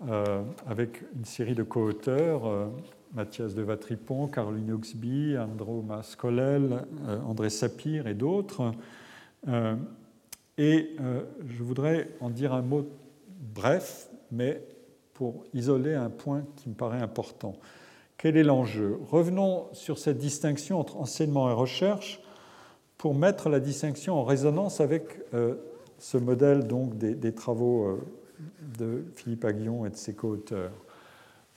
[0.08, 2.66] euh, avec une série de co-auteurs, euh,
[3.12, 6.86] Mathias de Vatripon, Caroline Oxby, Andro Mascolel,
[7.26, 8.72] André Sapir et d'autres.
[10.56, 10.96] et
[11.48, 12.86] je voudrais en dire un mot
[13.52, 14.62] bref, mais
[15.12, 17.54] pour isoler un point qui me paraît important.
[18.16, 19.00] Quel est l'enjeu?
[19.10, 22.20] Revenons sur cette distinction entre enseignement et recherche
[23.00, 25.54] pour mettre la distinction en résonance avec euh,
[25.98, 27.98] ce modèle donc, des, travaux euh,
[28.78, 30.72] de Philippe Aguillon et de ses co-auteurs.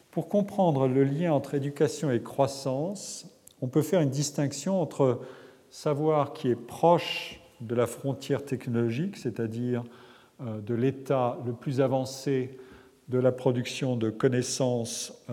[0.09, 3.27] Pour comprendre le lien entre éducation et croissance,
[3.61, 5.19] on peut faire une distinction entre
[5.69, 9.83] savoir qui est proche de la frontière technologique, c'est-à-dire
[10.39, 12.57] euh, de l'état le plus avancé
[13.09, 15.25] de la production de connaissances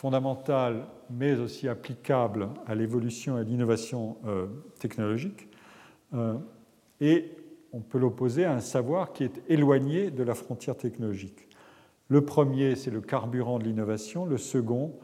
[0.00, 4.46] euh, fondamentales, mais aussi applicables à l'évolution et à l'innovation euh,
[4.78, 5.48] technologique.
[7.00, 7.30] Et
[7.72, 11.48] on peut l'opposer à un savoir qui est éloigné de la frontière technologique.
[12.08, 14.24] Le premier, c'est le carburant de l'innovation.
[14.24, 14.94] Le second,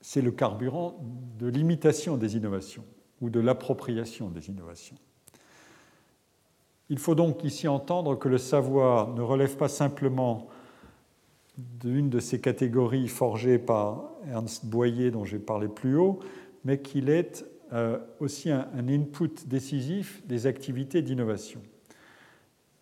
[0.00, 0.98] c'est le carburant
[1.38, 2.84] de l'imitation des innovations
[3.20, 4.96] ou de l'appropriation des innovations.
[6.88, 10.48] Il faut donc ici entendre que le savoir ne relève pas simplement
[11.58, 16.20] d'une de ces catégories forgées par Ernst Boyer dont j'ai parlé plus haut,
[16.64, 21.60] mais qu'il est euh, aussi un, input décisif des activités d'innovation.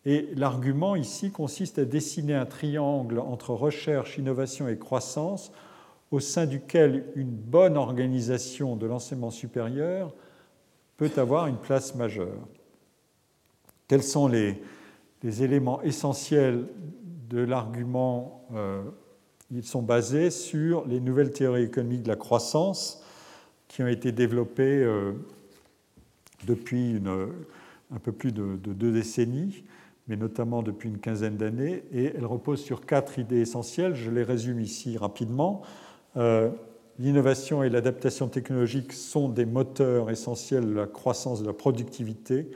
[0.05, 5.51] Et l'argument ici consiste à dessiner un triangle entre recherche, innovation et croissance
[6.13, 10.15] au sein duquel une bonne organisation de l'enseignement supérieur
[10.97, 12.47] peut avoir une place majeure.
[13.89, 14.61] Quels sont les,
[15.43, 16.69] éléments essentiels
[17.29, 18.83] de l'argument euh,
[19.51, 23.03] Ils sont basés sur les nouvelles théories économiques de la croissance
[23.69, 25.13] qui ont été développées euh,
[26.47, 27.01] depuis
[27.93, 29.65] un peu plus de, deux décennies,
[30.07, 33.95] mais notamment depuis une quinzaine d'années, et elles reposent sur quatre idées essentielles.
[33.95, 35.63] Je les résume ici rapidement.
[36.17, 36.51] Euh,
[36.99, 42.51] l'innovation et l'adaptation technologique sont des moteurs essentiels de la croissance de la productivité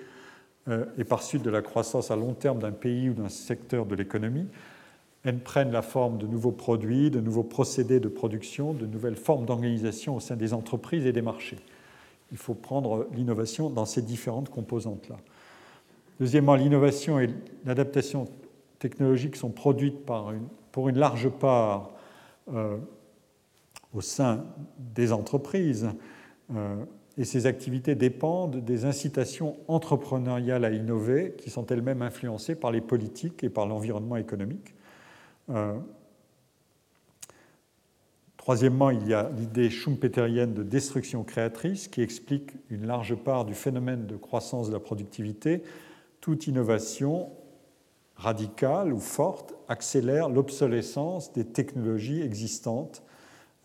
[0.68, 3.94] et par suite de la croissance à long terme d'un pays ou d'un secteur de
[3.94, 4.46] l'économie,
[5.24, 9.44] elles prennent la forme de nouveaux produits, de nouveaux procédés de production, de nouvelles formes
[9.44, 11.58] d'organisation au sein des entreprises et des marchés.
[12.32, 15.16] Il faut prendre l'innovation dans ces différentes composantes-là.
[16.20, 17.30] Deuxièmement, l'innovation et
[17.64, 18.28] l'adaptation
[18.78, 21.90] technologique sont produites par une, pour une large part
[22.52, 22.78] euh,
[23.92, 24.44] au sein
[24.78, 25.88] des entreprises.
[26.54, 26.76] Euh,
[27.18, 32.80] et ces activités dépendent des incitations entrepreneuriales à innover qui sont elles-mêmes influencées par les
[32.80, 34.74] politiques et par l'environnement économique.
[35.50, 35.76] Euh,
[38.36, 43.54] troisièmement, il y a l'idée schumpeterienne de destruction créatrice qui explique une large part du
[43.54, 45.62] phénomène de croissance de la productivité.
[46.20, 47.30] Toute innovation
[48.16, 53.02] radicale ou forte accélère l'obsolescence des technologies existantes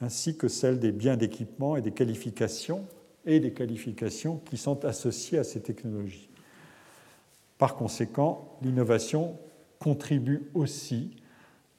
[0.02, 2.86] ainsi que celle des biens d'équipement et des qualifications
[3.26, 6.30] et des qualifications qui sont associées à ces technologies.
[7.58, 9.38] Par conséquent, l'innovation
[9.80, 11.16] contribue aussi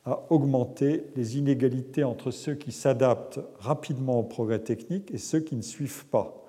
[0.05, 5.57] à augmenter les inégalités entre ceux qui s'adaptent rapidement au progrès technique et ceux qui
[5.57, 6.45] ne suivent pas.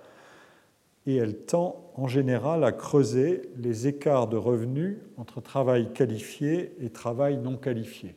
[1.07, 6.89] Et elle tend en général à creuser les écarts de revenus entre travail qualifié et
[6.89, 8.15] travail non qualifié.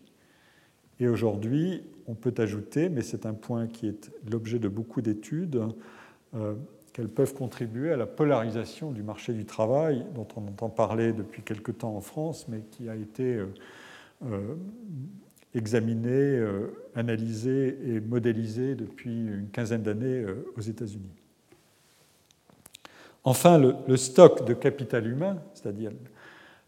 [0.98, 5.62] Et aujourd'hui, on peut ajouter, mais c'est un point qui est l'objet de beaucoup d'études,
[6.92, 11.42] qu'elles peuvent contribuer à la polarisation du marché du travail, dont on entend parler depuis
[11.42, 13.46] quelque temps en France, mais qui a été euh,
[14.24, 14.54] euh,
[15.54, 16.40] examiné,
[16.94, 20.24] analysé et modélisé depuis une quinzaine d'années
[20.56, 21.10] aux États-Unis.
[23.24, 25.90] Enfin, le, le, stock de capital humain, c'est-à-dire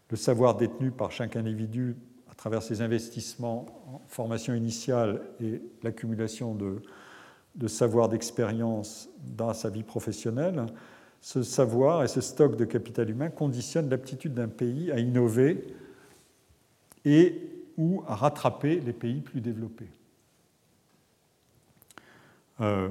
[0.09, 1.95] le savoir détenu par chaque individu
[2.29, 6.81] à travers ses investissements en formation initiale et l'accumulation de
[7.55, 10.65] de savoir d'expérience dans sa vie professionnelle,
[11.21, 15.65] ce savoir et ce stock de capital humain conditionnent l'aptitude d'un pays à innover
[17.05, 19.89] et ou à rattraper les pays plus développés.
[22.61, 22.89] Euh,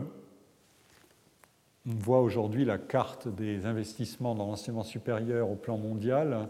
[1.87, 6.49] on voit aujourd'hui la carte des investissements dans l'enseignement supérieur au plan mondial,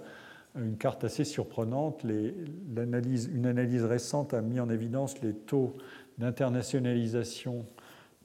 [0.55, 2.05] une carte assez surprenante.
[2.05, 5.75] une analyse récente a mis en évidence les taux
[6.19, 7.65] d'internationalisation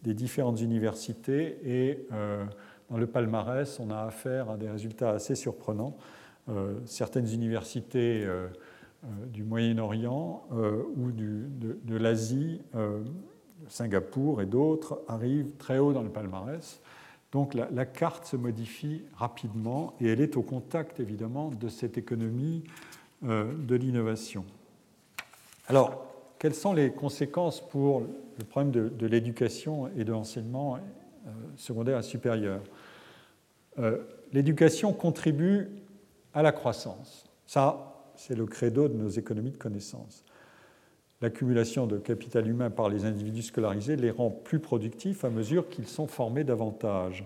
[0.03, 2.45] des différentes universités et euh,
[2.89, 5.97] dans le palmarès, on a affaire à des résultats assez surprenants.
[6.49, 8.47] Euh, certaines universités euh,
[9.27, 10.47] du Moyen-Orient
[10.95, 12.61] ou de, l'Asie,
[13.67, 16.81] Singapour et d'autres, arrivent très haut dans le palmarès.
[17.31, 22.63] Donc la, carte se modifie rapidement et elle est au contact évidemment de cette économie
[23.21, 24.45] de l'innovation.
[25.67, 26.07] Alors,
[26.39, 32.03] quelles sont les conséquences pour le problème de, l'éducation et de l'enseignement euh, secondaire et
[32.03, 32.61] supérieur
[33.79, 33.97] euh,
[34.33, 35.69] L'éducation contribue
[36.33, 37.25] à la croissance.
[37.45, 40.25] Ça, c'est le credo de nos économies de connaissances
[41.21, 45.87] l'accumulation de capital humain par les individus scolarisés les rend plus productifs à mesure qu'ils
[45.87, 47.25] sont formés davantage.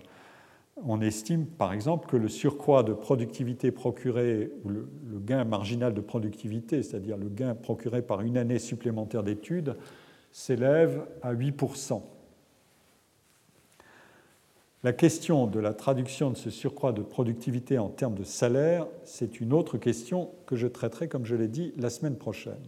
[0.77, 4.87] On estime par exemple que le surcroît de productivité procuré, ou le,
[5.19, 9.75] gain marginal de productivité, c'est-à-dire le gain procuré par une année supplémentaire d'études,
[10.31, 12.01] s'élève à 8%.
[14.83, 19.39] La question de la traduction de ce surcroît de productivité en termes de salaire, c'est
[19.39, 22.63] une autre question que je traiterai, comme je l'ai dit, la semaine prochaine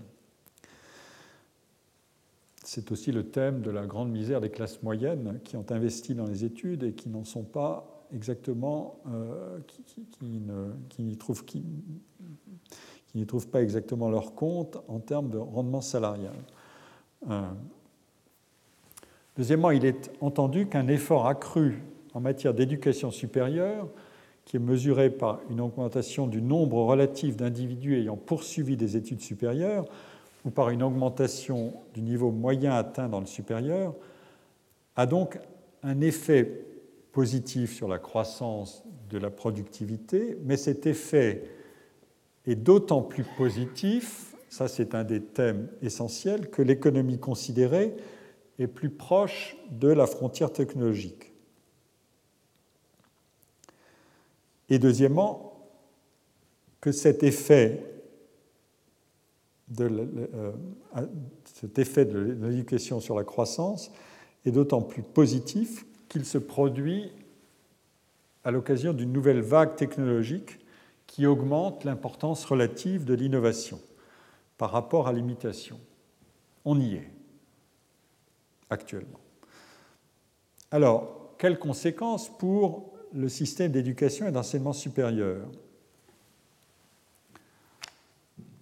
[2.64, 6.26] c'est aussi le thème de la grande misère des classes moyennes qui ont investi dans
[6.26, 11.44] les études et qui n'en sont pas exactement, euh, qui, n'y trouvent,
[13.28, 16.36] trouvent, pas exactement leur compte en termes de rendement salarial.
[17.30, 17.42] Euh,
[19.38, 21.84] deuxièmement, il est entendu qu'un effort accru
[22.14, 23.88] en matière d'éducation supérieure,
[24.46, 29.86] qui est mesuré par une augmentation du nombre relatif d'individus ayant poursuivi des études supérieures,
[30.46, 33.96] ou par une augmentation du niveau moyen atteint dans le supérieur,
[34.96, 35.40] a donc
[35.84, 36.66] un effet
[37.14, 41.48] positif sur la croissance de la productivité, mais cet effet
[42.46, 47.96] est d'autant plus positif, ça c'est un des thèmes essentiels, que l'économie considérée
[48.60, 51.32] est plus proche de la frontière technologique.
[54.70, 55.70] Et deuxièmement,
[56.82, 57.86] que cet effet
[59.68, 59.86] de,
[60.34, 60.52] euh,
[61.46, 63.92] cet effet de l'éducation sur la croissance
[64.46, 67.12] est d'autant plus positif qu'il se produit
[68.44, 70.60] à l'occasion d'une nouvelle vague technologique
[71.08, 73.82] qui augmente l'importance relative de l'innovation
[74.60, 75.80] par rapport à l'imitation.
[76.66, 77.10] On y est
[78.70, 79.20] actuellement.
[80.70, 85.48] Alors, quelles conséquences pour le système d'éducation et d'enseignement supérieur?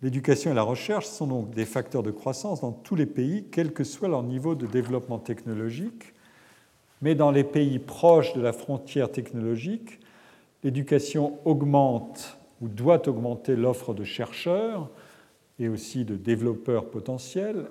[0.01, 3.73] L'éducation et la recherche sont donc des facteurs de croissance dans tous les pays, quel
[3.73, 6.13] que soit leur niveau de développement technologique.
[7.01, 9.99] Mais dans les pays proches de la frontière technologique,
[10.63, 14.89] l'éducation augmente ou doit augmenter l'offre de chercheurs
[15.59, 17.67] et aussi de développeurs potentiels,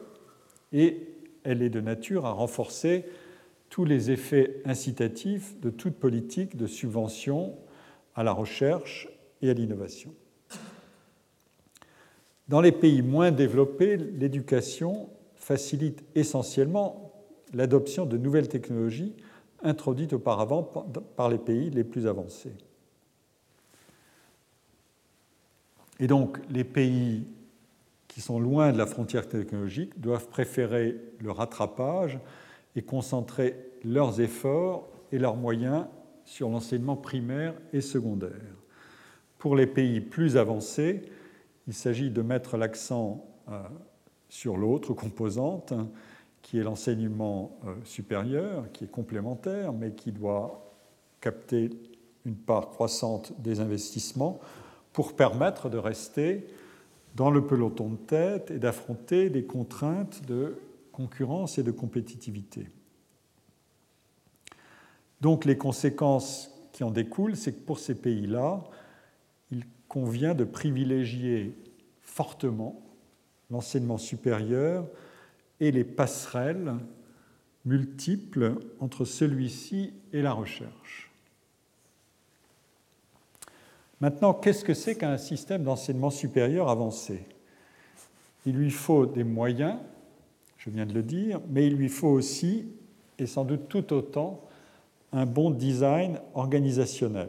[0.72, 1.08] et
[1.44, 3.04] elle est de nature à renforcer
[3.68, 7.54] tous les effets incitatifs de toute politique de subvention
[8.14, 9.08] à la recherche
[9.42, 10.12] et à l'innovation.
[12.48, 17.09] Dans les pays moins développés, l'éducation facilite essentiellement
[17.52, 19.14] l'adoption de nouvelles technologies
[19.62, 20.62] introduites auparavant
[21.16, 22.52] par les pays les plus avancés.
[25.98, 27.26] Et donc les pays
[28.08, 32.18] qui sont loin de la frontière technologique doivent préférer le rattrapage
[32.74, 35.86] et concentrer leurs efforts et leurs moyens
[36.24, 38.30] sur l'enseignement primaire et secondaire.
[39.38, 41.02] Pour les pays plus avancés,
[41.66, 43.62] il s'agit de mettre l'accent euh,
[44.28, 45.72] sur l'autre composante,
[46.42, 50.74] qui est l'enseignement euh, supérieur, qui est complémentaire, mais qui doit
[51.20, 51.70] capter
[52.24, 54.40] une part croissante des investissements
[54.92, 56.46] pour permettre de rester
[57.14, 60.58] dans le peloton de tête et d'affronter des contraintes de
[60.92, 62.68] concurrence et de compétitivité.
[65.20, 68.64] Donc les conséquences qui en découlent, c'est que pour ces pays-là,
[69.90, 71.52] convient de privilégier
[72.00, 72.80] fortement
[73.50, 74.86] l'enseignement supérieur
[75.60, 76.74] et les passerelles
[77.64, 81.10] multiples entre celui-ci et la recherche.
[84.00, 87.26] Maintenant, qu'est-ce que c'est qu'un système d'enseignement supérieur avancé?
[88.46, 89.76] Il lui faut des moyens,
[90.56, 92.66] je viens de le dire, mais il lui faut aussi
[93.18, 94.40] et sans doute tout autant
[95.12, 97.28] un bon design organisationnel.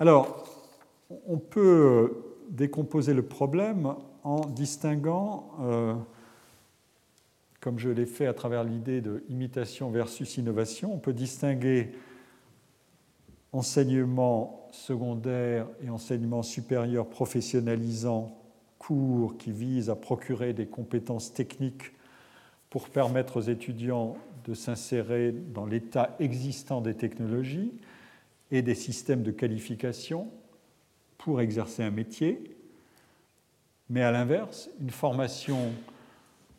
[0.00, 0.48] Alors,
[1.28, 2.23] on peut
[2.54, 5.94] décomposer le problème en distinguant, euh,
[7.60, 11.92] comme je l'ai fait à travers l'idée de imitation versus innovation, on peut distinguer
[13.52, 18.36] enseignement secondaire et enseignement supérieur professionnalisant
[18.78, 21.92] cours qui visent à procurer des compétences techniques
[22.70, 24.16] pour permettre aux étudiants
[24.46, 27.72] de s'insérer dans l'état existant des technologies
[28.50, 30.28] et des systèmes de qualification
[31.24, 32.38] pour exercer un métier,
[33.88, 35.72] mais à l'inverse, une formation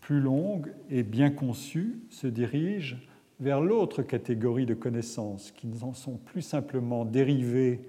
[0.02, 3.08] plus longue et bien conçue se dirige
[3.40, 7.80] vers l'autre catégorie de connaissances qui ne sont plus simplement dérivées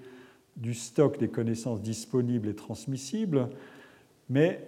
[0.55, 3.49] du stock des connaissances disponibles et transmissibles,
[4.29, 4.63] mais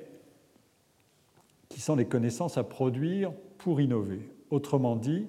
[1.69, 4.27] qui sont les connaissances à produire pour innover.
[4.49, 5.27] Autrement dit,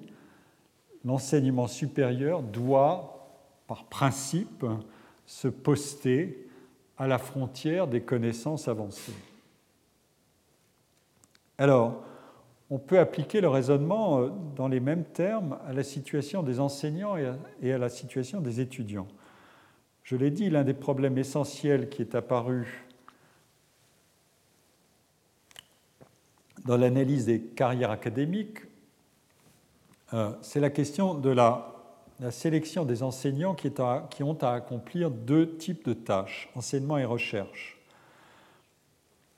[1.05, 3.37] l'enseignement supérieur doit,
[3.67, 4.65] par principe,
[5.27, 6.47] se poster
[7.01, 9.15] à la frontière des connaissances avancées.
[11.57, 12.03] Alors,
[12.69, 17.15] on peut appliquer le raisonnement euh, dans les mêmes termes à la situation des enseignants
[17.17, 19.07] et à la situation des étudiants.
[20.03, 22.85] Je l'ai dit, l'un des problèmes essentiels qui est apparu
[26.65, 28.59] dans l'analyse des carrières académiques,
[30.13, 31.80] euh, c'est la question de la
[32.21, 37.79] la sélection des enseignants qui, ont à accomplir deux types de tâches, enseignement et recherche.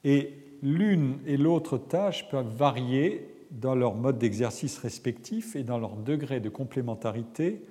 [0.03, 5.95] Et l'une et l'autre tâche peuvent varier dans leur mode d'exercice respectif et dans leur
[5.95, 7.63] degré de complémentarité,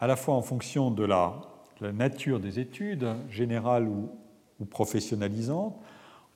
[0.00, 1.40] à la fois en fonction de la,
[1.80, 4.10] nature des études, générales ou,
[4.60, 5.76] ou professionnalisantes,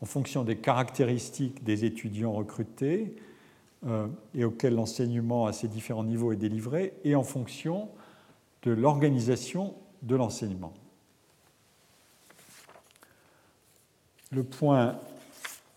[0.00, 3.14] en fonction des caractéristiques des étudiants recrutés,
[4.34, 7.88] et auquel l'enseignement à ces différents niveaux est délivré, et en fonction
[8.64, 10.72] de l'organisation de l'enseignement.
[14.32, 14.98] Le point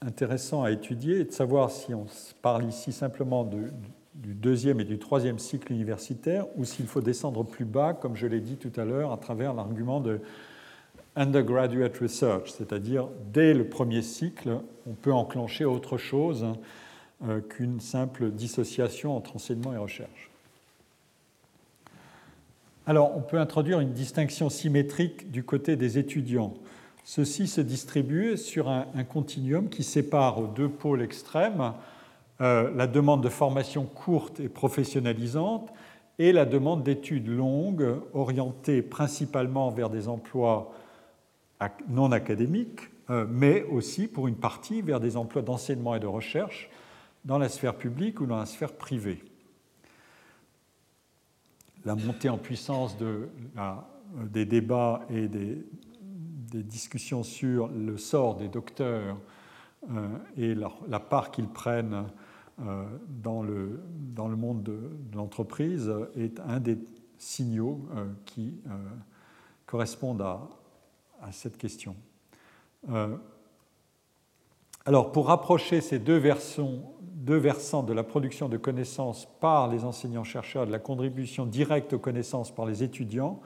[0.01, 2.05] intéressant à étudier est de savoir si on
[2.41, 3.69] parle ici simplement du
[4.15, 8.41] deuxième et du troisième cycle universitaire ou s'il faut descendre plus bas, comme je l'ai
[8.41, 10.19] dit tout à l'heure, à travers l'argument de
[11.15, 14.59] undergraduate research, c'est-à-dire dès le premier cycle,
[14.89, 16.53] on peut enclencher autre chose euh,
[17.49, 20.31] qu'une simple dissociation entre enseignement et recherche.
[22.87, 26.55] Alors, on peut introduire une distinction symétrique du côté des étudiants.
[27.03, 31.73] Ceux-ci se distribuent sur un, continuum qui sépare aux deux pôles extrêmes
[32.41, 35.69] euh, la demande de formation courte et professionnalisante
[36.19, 40.73] et la demande d'études longues orientées principalement vers des emplois
[41.87, 46.69] non académiques, euh, mais aussi pour une partie vers des emplois d'enseignement et de recherche
[47.25, 49.23] dans la sphère publique ou dans la sphère privée.
[51.85, 53.29] La montée en puissance de
[54.15, 55.63] des débats et des,
[56.53, 59.17] discussions sur le sort des docteurs
[59.89, 62.07] euh, et la, part qu'ils prennent
[62.59, 63.81] euh, dans, le,
[64.13, 66.77] dans, le, monde de, l'entreprise est un des
[67.17, 68.59] signaux euh, qui
[69.65, 70.41] correspondent à,
[71.31, 71.95] cette question.
[74.85, 76.83] alors, pour rapprocher ces deux versions
[77.21, 81.99] deux versants de la production de connaissances par les enseignants-chercheurs, de la contribution directe aux
[81.99, 83.39] connaissances par les étudiants.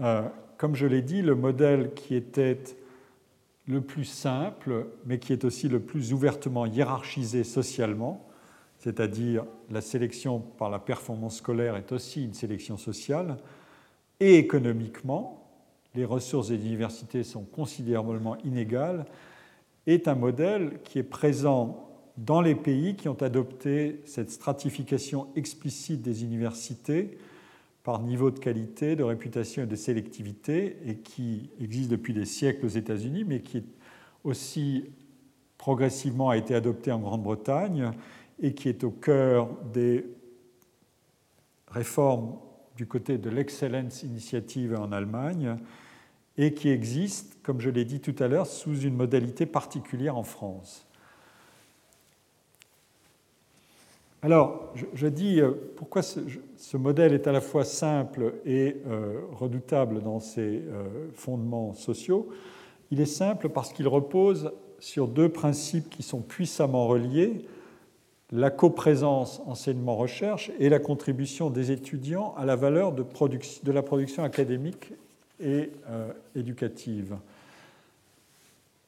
[0.00, 0.22] Euh,
[0.56, 2.58] comme je l'ai dit, le modèle qui était
[3.66, 8.26] le plus simple, mais qui est aussi le plus ouvertement hiérarchisé socialement,
[8.78, 13.36] c'est-à-dire la sélection par la performance scolaire est aussi une sélection sociale,
[14.18, 15.46] et économiquement,
[15.94, 19.04] les ressources des universités sont considérablement inégales,
[19.86, 26.02] est un modèle qui est présent dans les pays qui ont adopté cette stratification explicite
[26.02, 27.18] des universités
[27.82, 32.66] par niveau de qualité, de réputation et de sélectivité, et qui existe depuis des siècles
[32.66, 33.64] aux États-Unis, mais qui
[34.24, 34.84] aussi
[35.58, 37.90] progressivement a été adopté en Grande-Bretagne
[38.40, 40.04] et qui est au cœur des
[41.68, 42.36] réformes
[42.76, 45.56] du côté de l'Excellence Initiative en Allemagne
[46.36, 50.22] et qui existe, comme je l'ai dit tout à l'heure, sous une modalité particulière en
[50.22, 50.86] France.
[54.24, 60.00] Alors, je, dis euh, pourquoi ce, modèle est à la fois simple et euh, redoutable
[60.00, 62.28] dans ses euh, fondements sociaux?
[62.92, 67.46] Il est simple parce qu'il repose sur deux principes qui sont puissamment reliés
[68.30, 74.22] la coprésence enseignement-recherche et la contribution des étudiants à la valeur de, de la production
[74.22, 74.92] académique
[75.38, 75.70] et
[76.34, 77.16] éducative.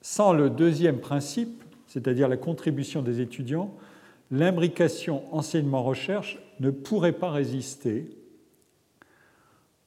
[0.01, 3.71] Sans le deuxième principe, c'est-à-dire la contribution des étudiants,
[4.35, 8.11] l'imbrication enseignement-recherche ne pourrait pas résister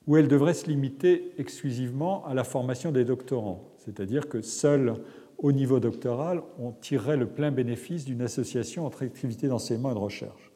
[0.08, 4.96] ou elle devrait se limiter exclusivement à la formation des doctorants, c'est-à-dire que seul
[5.38, 10.00] au niveau doctoral, on tirerait le plein bénéfice d'une association entre activités d'enseignement et de
[10.00, 10.52] recherche.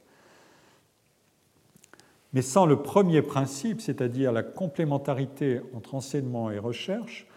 [2.33, 7.27] Mais sans le premier principe, c'est-à-dire la complémentarité entre enseignement et recherche,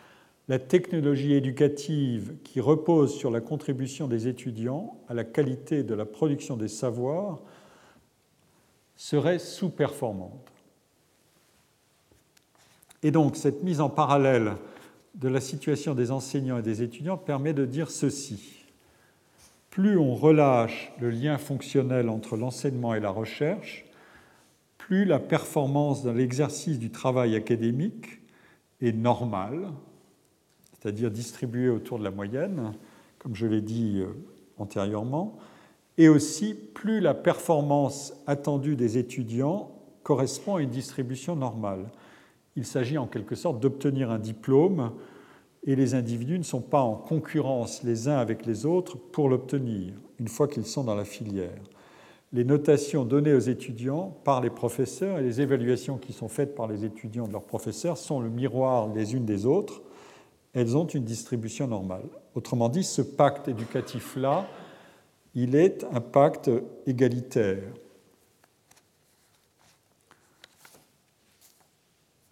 [0.48, 6.04] la technologie éducative qui repose sur la contribution des étudiants à la qualité de la
[6.04, 7.40] production des savoirs
[8.96, 10.52] serait sous-performante.
[13.02, 14.52] Et donc cette mise en parallèle
[15.14, 18.64] de la situation des enseignants et des étudiants permet de dire ceci.
[19.70, 23.84] Plus on relâche le lien fonctionnel entre l'enseignement et la recherche,
[24.76, 28.20] plus la performance dans l'exercice du travail académique
[28.80, 29.70] est normale,
[30.85, 32.74] c'est-à-dire distribuée autour de la moyenne,
[33.19, 34.09] comme je l'ai dit euh,
[34.59, 35.39] antérieurement,
[35.97, 39.70] et aussi plus la performance attendue des étudiants
[40.02, 41.86] correspond à une distribution normale.
[42.55, 44.93] Il s'agit en quelque sorte d'obtenir un diplôme
[45.62, 49.94] et les individus ne sont pas en concurrence les uns avec les autres pour l'obtenir,
[50.20, 51.62] une fois qu'ils sont dans la filière.
[52.35, 56.66] Les notations données aux étudiants par les professeurs et les évaluations qui sont faites par
[56.66, 59.81] les étudiants de leurs professeurs sont le miroir les unes des autres.
[60.55, 62.05] Elles ont une distribution normale.
[62.35, 64.47] Autrement dit, ce pacte éducatif-là,
[65.35, 66.51] il est un pacte
[66.86, 67.62] égalitaire.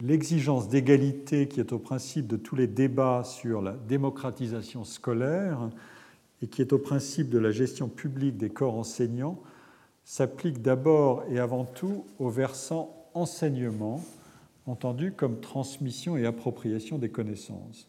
[0.03, 5.71] l'exigence d'égalité qui est au principe de tous les débats sur la démocratisation scolaire
[6.43, 9.39] et qui est au principe de la gestion publique des corps enseignants
[10.05, 14.03] s'applique d'abord et avant tout au versant enseignement,
[14.67, 17.87] entendu comme transmission et appropriation des connaissances.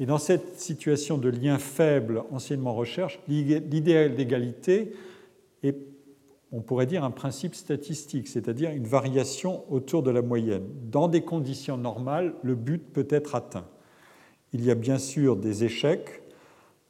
[0.00, 4.92] Et dans cette situation de lien faible enseignement-recherche, l'idéal d'égalité
[5.62, 5.76] est
[6.52, 10.66] on pourrait dire un principe statistique, c'est-à-dire une variation autour de la moyenne.
[10.90, 13.66] Dans des conditions normales, le but peut être atteint.
[14.52, 16.22] Il y a bien sûr des échecs,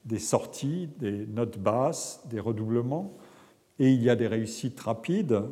[0.04, 3.16] des sorties, des notes basses, des redoublements,
[3.78, 5.42] et il y a des réussites rapides,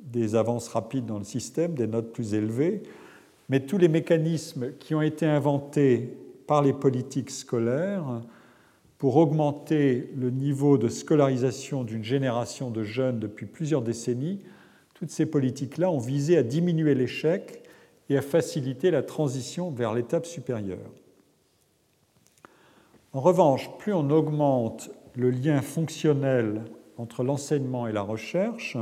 [0.00, 2.84] des avances rapides dans le système, des notes plus élevées,
[3.48, 6.16] mais tous les mécanismes qui ont été inventés
[6.46, 8.22] par les politiques scolaires
[8.98, 14.40] pour augmenter le niveau de scolarisation d'une génération de jeunes depuis plusieurs décennies,
[14.94, 17.62] toutes ces politiques-là ont visé à diminuer l'échec
[18.08, 20.90] et à faciliter la transition vers l'étape supérieure.
[23.12, 26.62] En revanche, plus on augmente le lien fonctionnel
[26.96, 28.76] entre l'enseignement et la recherche,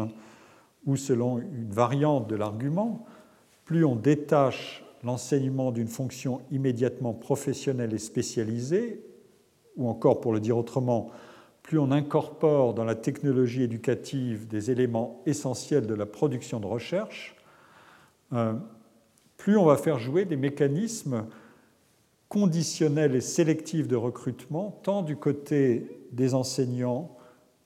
[0.86, 3.04] ou selon une variante de l'argument,
[3.64, 9.04] plus on détache l'enseignement d'une fonction immédiatement professionnelle et spécialisée,
[9.76, 11.10] ou encore pour le dire autrement,
[11.62, 17.36] plus on incorpore dans la technologie éducative des éléments essentiels de la production de recherche,
[18.32, 18.54] euh,
[19.36, 21.26] plus on va faire jouer des mécanismes
[22.28, 27.16] conditionnels et sélectifs de recrutement, tant du côté des enseignants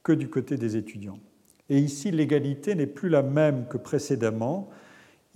[0.03, 1.19] que du côté des étudiants.
[1.69, 4.71] Et ici, l'égalité n'est plus la même que précédemment.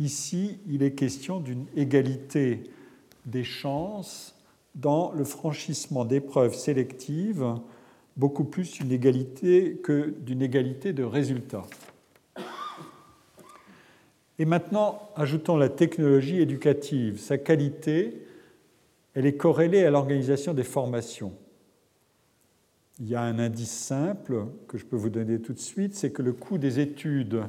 [0.03, 2.65] Ici, il est question d'une égalité
[3.25, 4.37] des chances
[4.75, 7.47] dans le franchissement d'épreuves sélectives
[8.17, 11.67] beaucoup plus une égalité que d'une égalité de résultats.
[14.41, 17.21] Et maintenant, ajoutons la technologie éducative.
[17.21, 18.27] Sa qualité,
[19.15, 21.33] elle est corrélée à l'organisation des formations.
[22.99, 26.11] Il y a un indice simple que je peux vous donner tout de suite, c'est
[26.11, 27.45] que le coût des études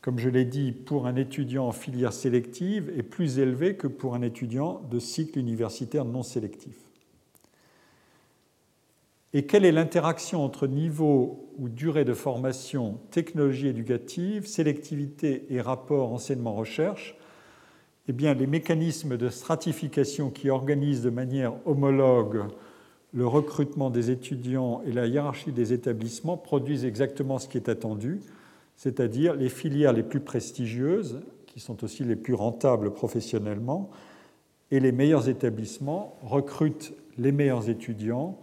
[0.00, 4.14] comme je l'ai dit, pour un étudiant en filière sélective est plus élevé que pour
[4.14, 6.76] un étudiant de cycle universitaire non sélectif.
[9.34, 16.12] Et quelle est l'interaction entre niveau ou durée de formation, technologie éducative, sélectivité et rapport
[16.12, 17.16] enseignement-recherche?
[18.08, 22.44] Eh bien, les mécanismes de stratification qui organisent de manière homologue
[23.12, 28.20] le recrutement des étudiants et la hiérarchie des établissements produisent exactement ce qui est attendu,
[28.78, 33.90] c'est-à-dire les filières les plus prestigieuses, qui sont aussi les plus rentables professionnellement,
[34.70, 38.38] et les meilleurs établissements recrutent les meilleurs étudiants,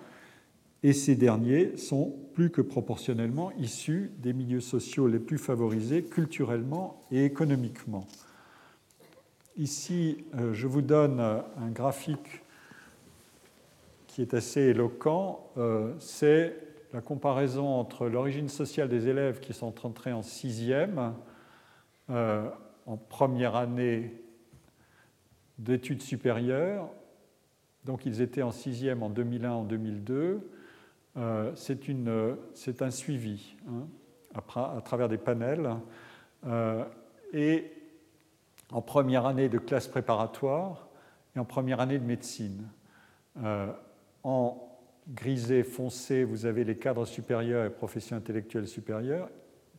[0.84, 7.02] et ces derniers sont plus que proportionnellement issus des milieux sociaux les plus favorisés culturellement
[7.12, 8.06] et économiquement.
[9.57, 12.44] Ici, euh, je vous donne un graphique
[14.06, 15.49] qui est assez éloquent.
[15.57, 16.65] Euh, c'est
[16.96, 21.14] la comparaison entre l'origine sociale des élèves qui sont entrés en sixième,
[22.10, 22.50] euh,
[22.86, 24.14] en première année
[25.58, 26.90] d'études supérieures,
[27.84, 30.50] donc ils étaient en sixième en 2001, en 2002,
[31.56, 33.88] c'est un suivi hein,
[34.34, 35.70] à, travers des panels.
[37.34, 37.72] et
[38.72, 40.88] en première année de classe préparatoire
[41.36, 42.70] et en première année de médecine.
[44.24, 44.65] en
[45.07, 49.30] grisé foncé, vous avez les cadres supérieurs et professions intellectuelles supérieures,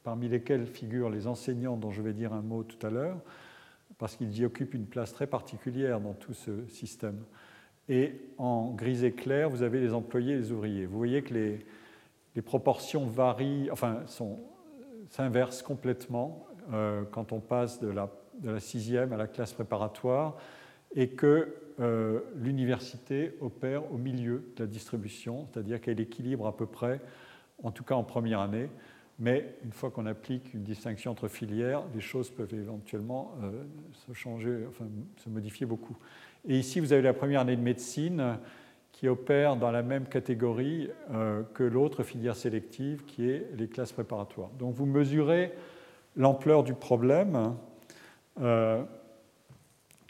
[0.03, 3.19] parmi lesquels figurent les enseignants dont je vais dire un mot tout à l'heure,
[3.98, 7.24] parce qu'ils y occupent une place très particulière dans tout ce système.
[7.89, 10.86] Et en grisé clair, vous avez les employés et les ouvriers.
[10.86, 14.05] Vous voyez que les, proportions varient, enfin,
[15.09, 20.36] s'inversent complètement euh, quand on passe de la, de la sixième à la classe préparatoire
[20.94, 26.66] et que euh, l'université opère au milieu de la distribution, c'est-à-dire qu'elle équilibre à peu
[26.66, 27.01] près,
[27.62, 28.69] en tout cas en première année,
[29.19, 33.62] mais une fois qu'on applique une distinction entre filières, les choses peuvent éventuellement euh,
[33.93, 34.86] se changer, enfin
[35.16, 35.97] se modifier beaucoup.
[36.48, 38.39] Et ici, vous avez la première année de médecine
[38.93, 43.93] qui opère dans la même catégorie euh, que l'autre filière sélective qui est les classes
[43.93, 44.51] préparatoires.
[44.59, 45.53] Donc vous mesurez
[46.16, 47.55] l'ampleur du problème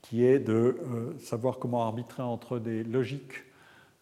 [0.09, 3.45] qui est de euh, savoir comment arbitrer entre des logiques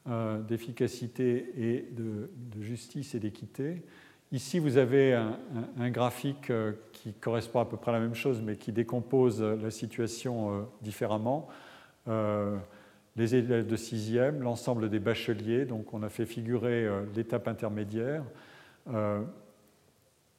[0.07, 2.29] euh, d'efficacité et de,
[2.61, 3.83] justice et d'équité.
[4.31, 8.43] Ici, vous avez un, graphique euh, qui correspond à peu près à la même chose,
[8.43, 11.49] mais qui décompose la situation différemment.
[13.17, 18.25] les élèves de sixième, l'ensemble des bacheliers, donc on a fait figurer l'étape intermédiaire.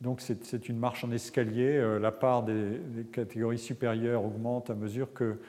[0.01, 1.99] Donc c'est une marche en escalier.
[1.99, 2.79] La part des,
[3.11, 5.39] catégories supérieures augmente à mesure que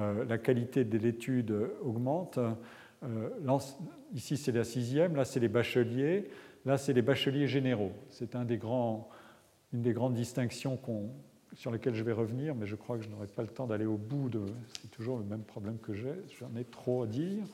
[0.00, 2.38] euh, la qualité de l'étude augmente.
[3.04, 3.28] Euh,
[4.14, 6.28] ici, c'est la sixième, là, c'est les bacheliers,
[6.64, 7.92] là, c'est les bacheliers généraux.
[8.10, 10.78] C'est une des grandes distinctions
[11.54, 13.86] sur lesquelles je vais revenir, mais je crois que je n'aurai pas le temps d'aller
[13.86, 14.40] au bout de.
[14.80, 17.44] C'est toujours le même problème que j'ai, j'en ai trop à dire,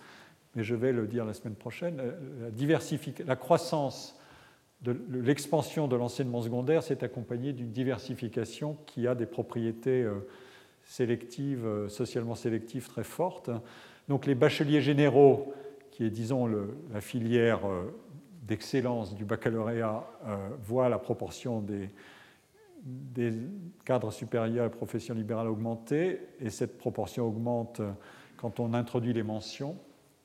[0.55, 2.01] mais je vais le dire la semaine prochaine.
[2.01, 4.19] Euh, la, la croissance
[5.11, 10.07] l'expansion de l'enseignement secondaire s'est accompagnée d'une diversification qui a des propriétés
[10.91, 13.51] sélective, euh, socialement sélective très forte.
[14.09, 15.55] Donc les bacheliers généraux,
[15.93, 16.47] qui est, disons,
[16.93, 17.95] la filière euh,
[18.43, 21.89] d'excellence du baccalauréat, euh, voient la proportion des,
[23.85, 27.81] cadres supérieurs et professions libérales augmenter, et cette proportion augmente
[28.37, 29.77] quand on introduit les mentions.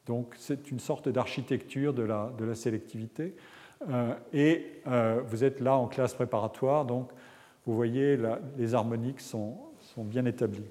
[0.05, 3.35] Donc c'est une sorte d'architecture de la, sélectivité.
[4.33, 4.81] Et
[5.27, 7.09] vous êtes là en classe préparatoire, donc
[7.65, 8.17] vous voyez
[8.57, 9.57] les harmoniques sont,
[9.97, 10.65] bien établis.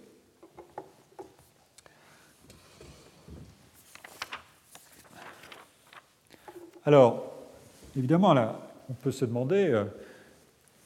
[6.86, 7.32] Alors,
[7.97, 8.35] évidemment,
[8.90, 9.85] on peut se demander euh,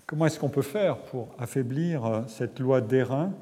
[0.06, 3.32] comment est-ce qu'on peut faire pour affaiblir euh, cette loi d'airain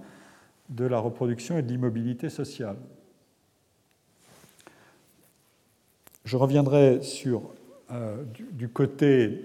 [0.71, 2.77] de la reproduction et de l'immobilité sociale?
[6.25, 7.43] Je reviendrai sur,
[7.93, 9.45] euh, du, côté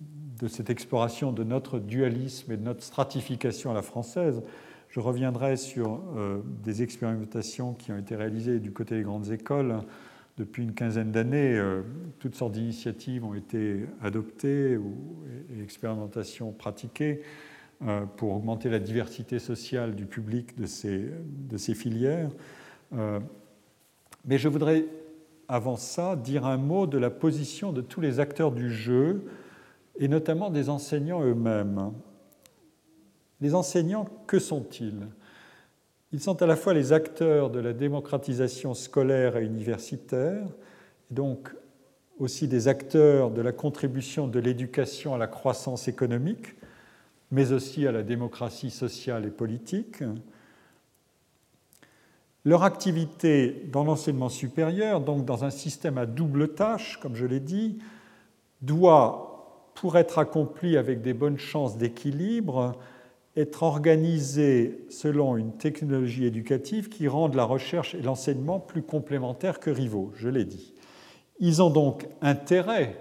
[0.00, 4.42] de cette exploration de notre dualisme et de notre stratification à la française,
[4.88, 9.80] je reviendrai sur euh, des expérimentations qui ont été réalisées du côté des grandes écoles
[10.38, 11.58] depuis une quinzaine d'années.
[11.58, 11.82] Euh,
[12.20, 14.94] toutes sortes d'initiatives ont été adoptées ou,
[15.56, 17.22] et expérimentations pratiquées
[18.16, 22.30] pour augmenter la diversité sociale du public de ces, de ces filières.
[24.24, 24.86] mais je voudrais,
[25.48, 29.24] avant ça, dire un mot de la position de tous les acteurs du jeu
[29.98, 31.92] et notamment des enseignants eux-mêmes.
[33.40, 35.06] Les enseignants, que sont-ils?
[36.12, 40.46] Ils sont à la fois les acteurs de la démocratisation scolaire et universitaire,
[41.10, 41.54] donc
[42.18, 46.54] aussi des acteurs de la contribution de l'éducation à la croissance économique,
[47.30, 50.02] mais aussi à la démocratie sociale et politique.
[52.46, 57.40] Leur activité dans l'enseignement supérieur, donc dans un système à double tâche, comme je l'ai
[57.40, 57.80] dit,
[58.62, 62.78] doit, pour être accomplie avec des bonnes chances d'équilibre,
[63.36, 69.70] être organisés selon une technologie éducative qui rende la recherche et l'enseignement plus complémentaires que
[69.70, 70.72] rivaux, je l'ai dit.
[71.40, 72.96] Ils ont donc intérêt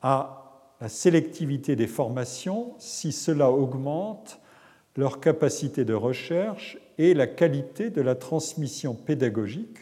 [0.00, 4.38] à la sélectivité des formations si cela augmente
[4.96, 9.78] leur capacité de recherche et la qualité de la transmission pédagogique,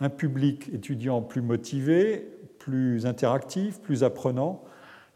[0.00, 2.26] un public étudiant plus motivé,
[2.58, 4.64] plus interactif, plus apprenant,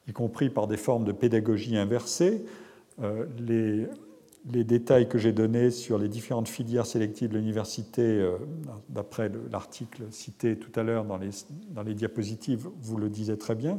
[0.06, 2.44] y compris par des formes de pédagogie inversée,
[3.02, 3.88] euh, les,
[4.64, 8.36] détails que j'ai donnés sur les différentes filières sélectives de l'université, euh,
[8.90, 11.30] d'après l'article cité tout à l'heure dans les,
[11.70, 13.78] dans les diapositives, vous le disiez très bien.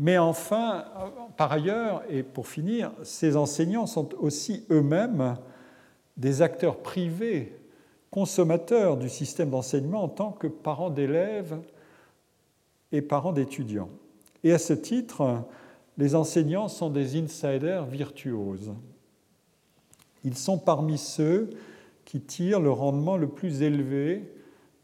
[0.00, 0.84] Mais enfin,
[1.36, 5.36] par ailleurs, et pour finir, ces enseignants sont aussi eux-mêmes
[6.18, 7.56] des acteurs privés,
[8.10, 11.58] consommateurs du système d'enseignement en tant que parents d'élèves
[12.92, 13.90] et parents d'étudiants.
[14.44, 15.44] Et à ce titre,
[15.96, 18.72] les enseignants sont des insiders virtuoses.
[20.24, 21.50] Ils sont parmi ceux
[22.04, 24.32] qui tirent le rendement le plus élevé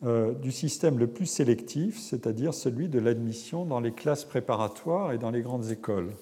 [0.04, 5.18] euh, du système le plus sélectif, c'est-à-dire celui de l'admission dans les classes préparatoires et
[5.18, 6.12] dans les grandes écoles.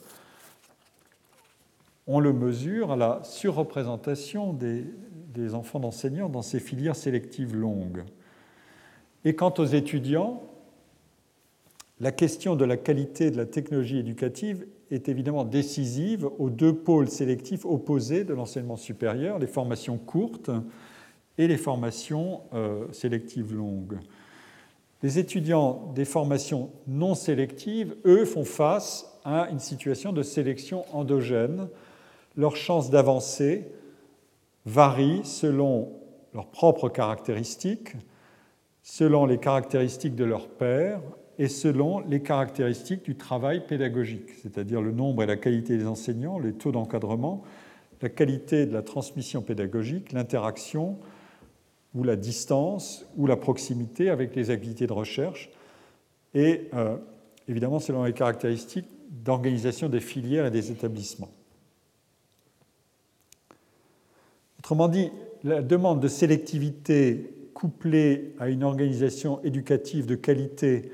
[2.06, 4.84] On le mesure à la surreprésentation des,
[5.54, 8.04] enfants d'enseignants dans ces filières sélectives longues.
[9.24, 10.42] Et quant aux étudiants,
[12.00, 17.08] la question de la qualité de la technologie éducative est évidemment décisive aux deux pôles
[17.08, 20.50] sélectifs opposés de l'enseignement supérieur, les formations courtes
[21.38, 23.98] et les formations euh, sélectives longues.
[25.02, 31.68] Les étudiants des formations non sélectives, eux, font face à une situation de sélection endogène.
[32.36, 33.66] Leurs chances d'avancer
[34.64, 35.92] varient selon
[36.34, 37.94] leurs propres caractéristiques,
[38.82, 41.00] selon les caractéristiques de leurs pairs
[41.38, 46.38] et selon les caractéristiques du travail pédagogique, c'est-à-dire le nombre et la qualité des enseignants,
[46.38, 47.42] les taux d'encadrement,
[48.00, 50.98] la qualité de la transmission pédagogique, l'interaction
[51.94, 55.50] ou la distance ou la proximité avec les activités de recherche
[56.34, 56.96] et euh,
[57.48, 61.30] évidemment selon les caractéristiques d'organisation des filières et des établissements.
[64.62, 65.10] Autrement dit,
[65.42, 70.92] la demande de sélectivité couplée à une organisation éducative de qualité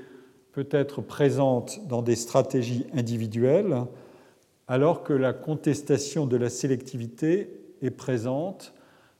[0.52, 3.84] peut être présente dans des stratégies individuelles,
[4.68, 8.72] alors que la contestation de la sélectivité est présente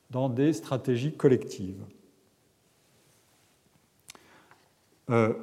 [0.09, 1.85] dans des stratégies collectives.
[5.11, 5.35] Euh,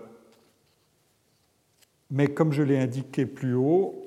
[2.10, 4.02] mais comme je l'ai indiqué plus haut,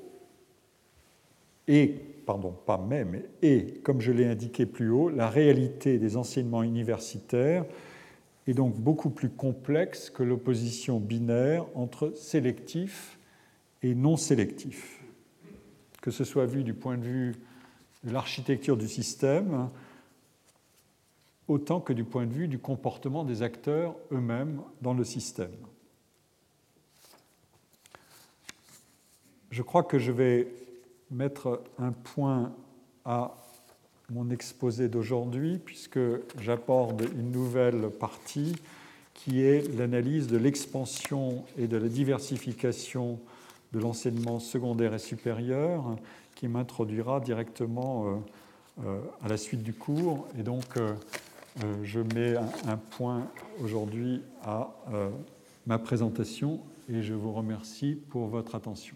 [1.69, 6.15] et pardon, pas mais, mais et, comme je l'ai indiqué plus haut, la réalité des
[6.15, 7.65] enseignements universitaires
[8.45, 13.17] est donc beaucoup plus complexe que l'opposition binaire entre sélectif
[13.81, 15.03] et non sélectif.
[16.03, 17.35] Que ce soit vu du point de vue
[18.03, 19.71] de l'architecture du système,
[21.47, 25.49] autant que du point de vue du comportement des acteurs eux-mêmes dans le système.
[29.49, 30.47] Je crois que je vais
[31.11, 32.53] mettre un point
[33.05, 33.35] à
[34.11, 35.99] mon exposé d'aujourd'hui, puisque
[36.39, 38.55] j'aborde une nouvelle partie
[39.13, 43.19] qui est l'analyse de l'expansion et de la diversification
[43.73, 45.97] de l'enseignement secondaire et supérieur,
[46.35, 50.27] qui m'introduira directement euh, euh, à la suite du cours.
[50.39, 50.93] Et donc, euh,
[51.83, 53.27] je mets un point
[53.61, 54.73] aujourd'hui à
[55.67, 58.95] ma présentation et je vous remercie pour votre attention.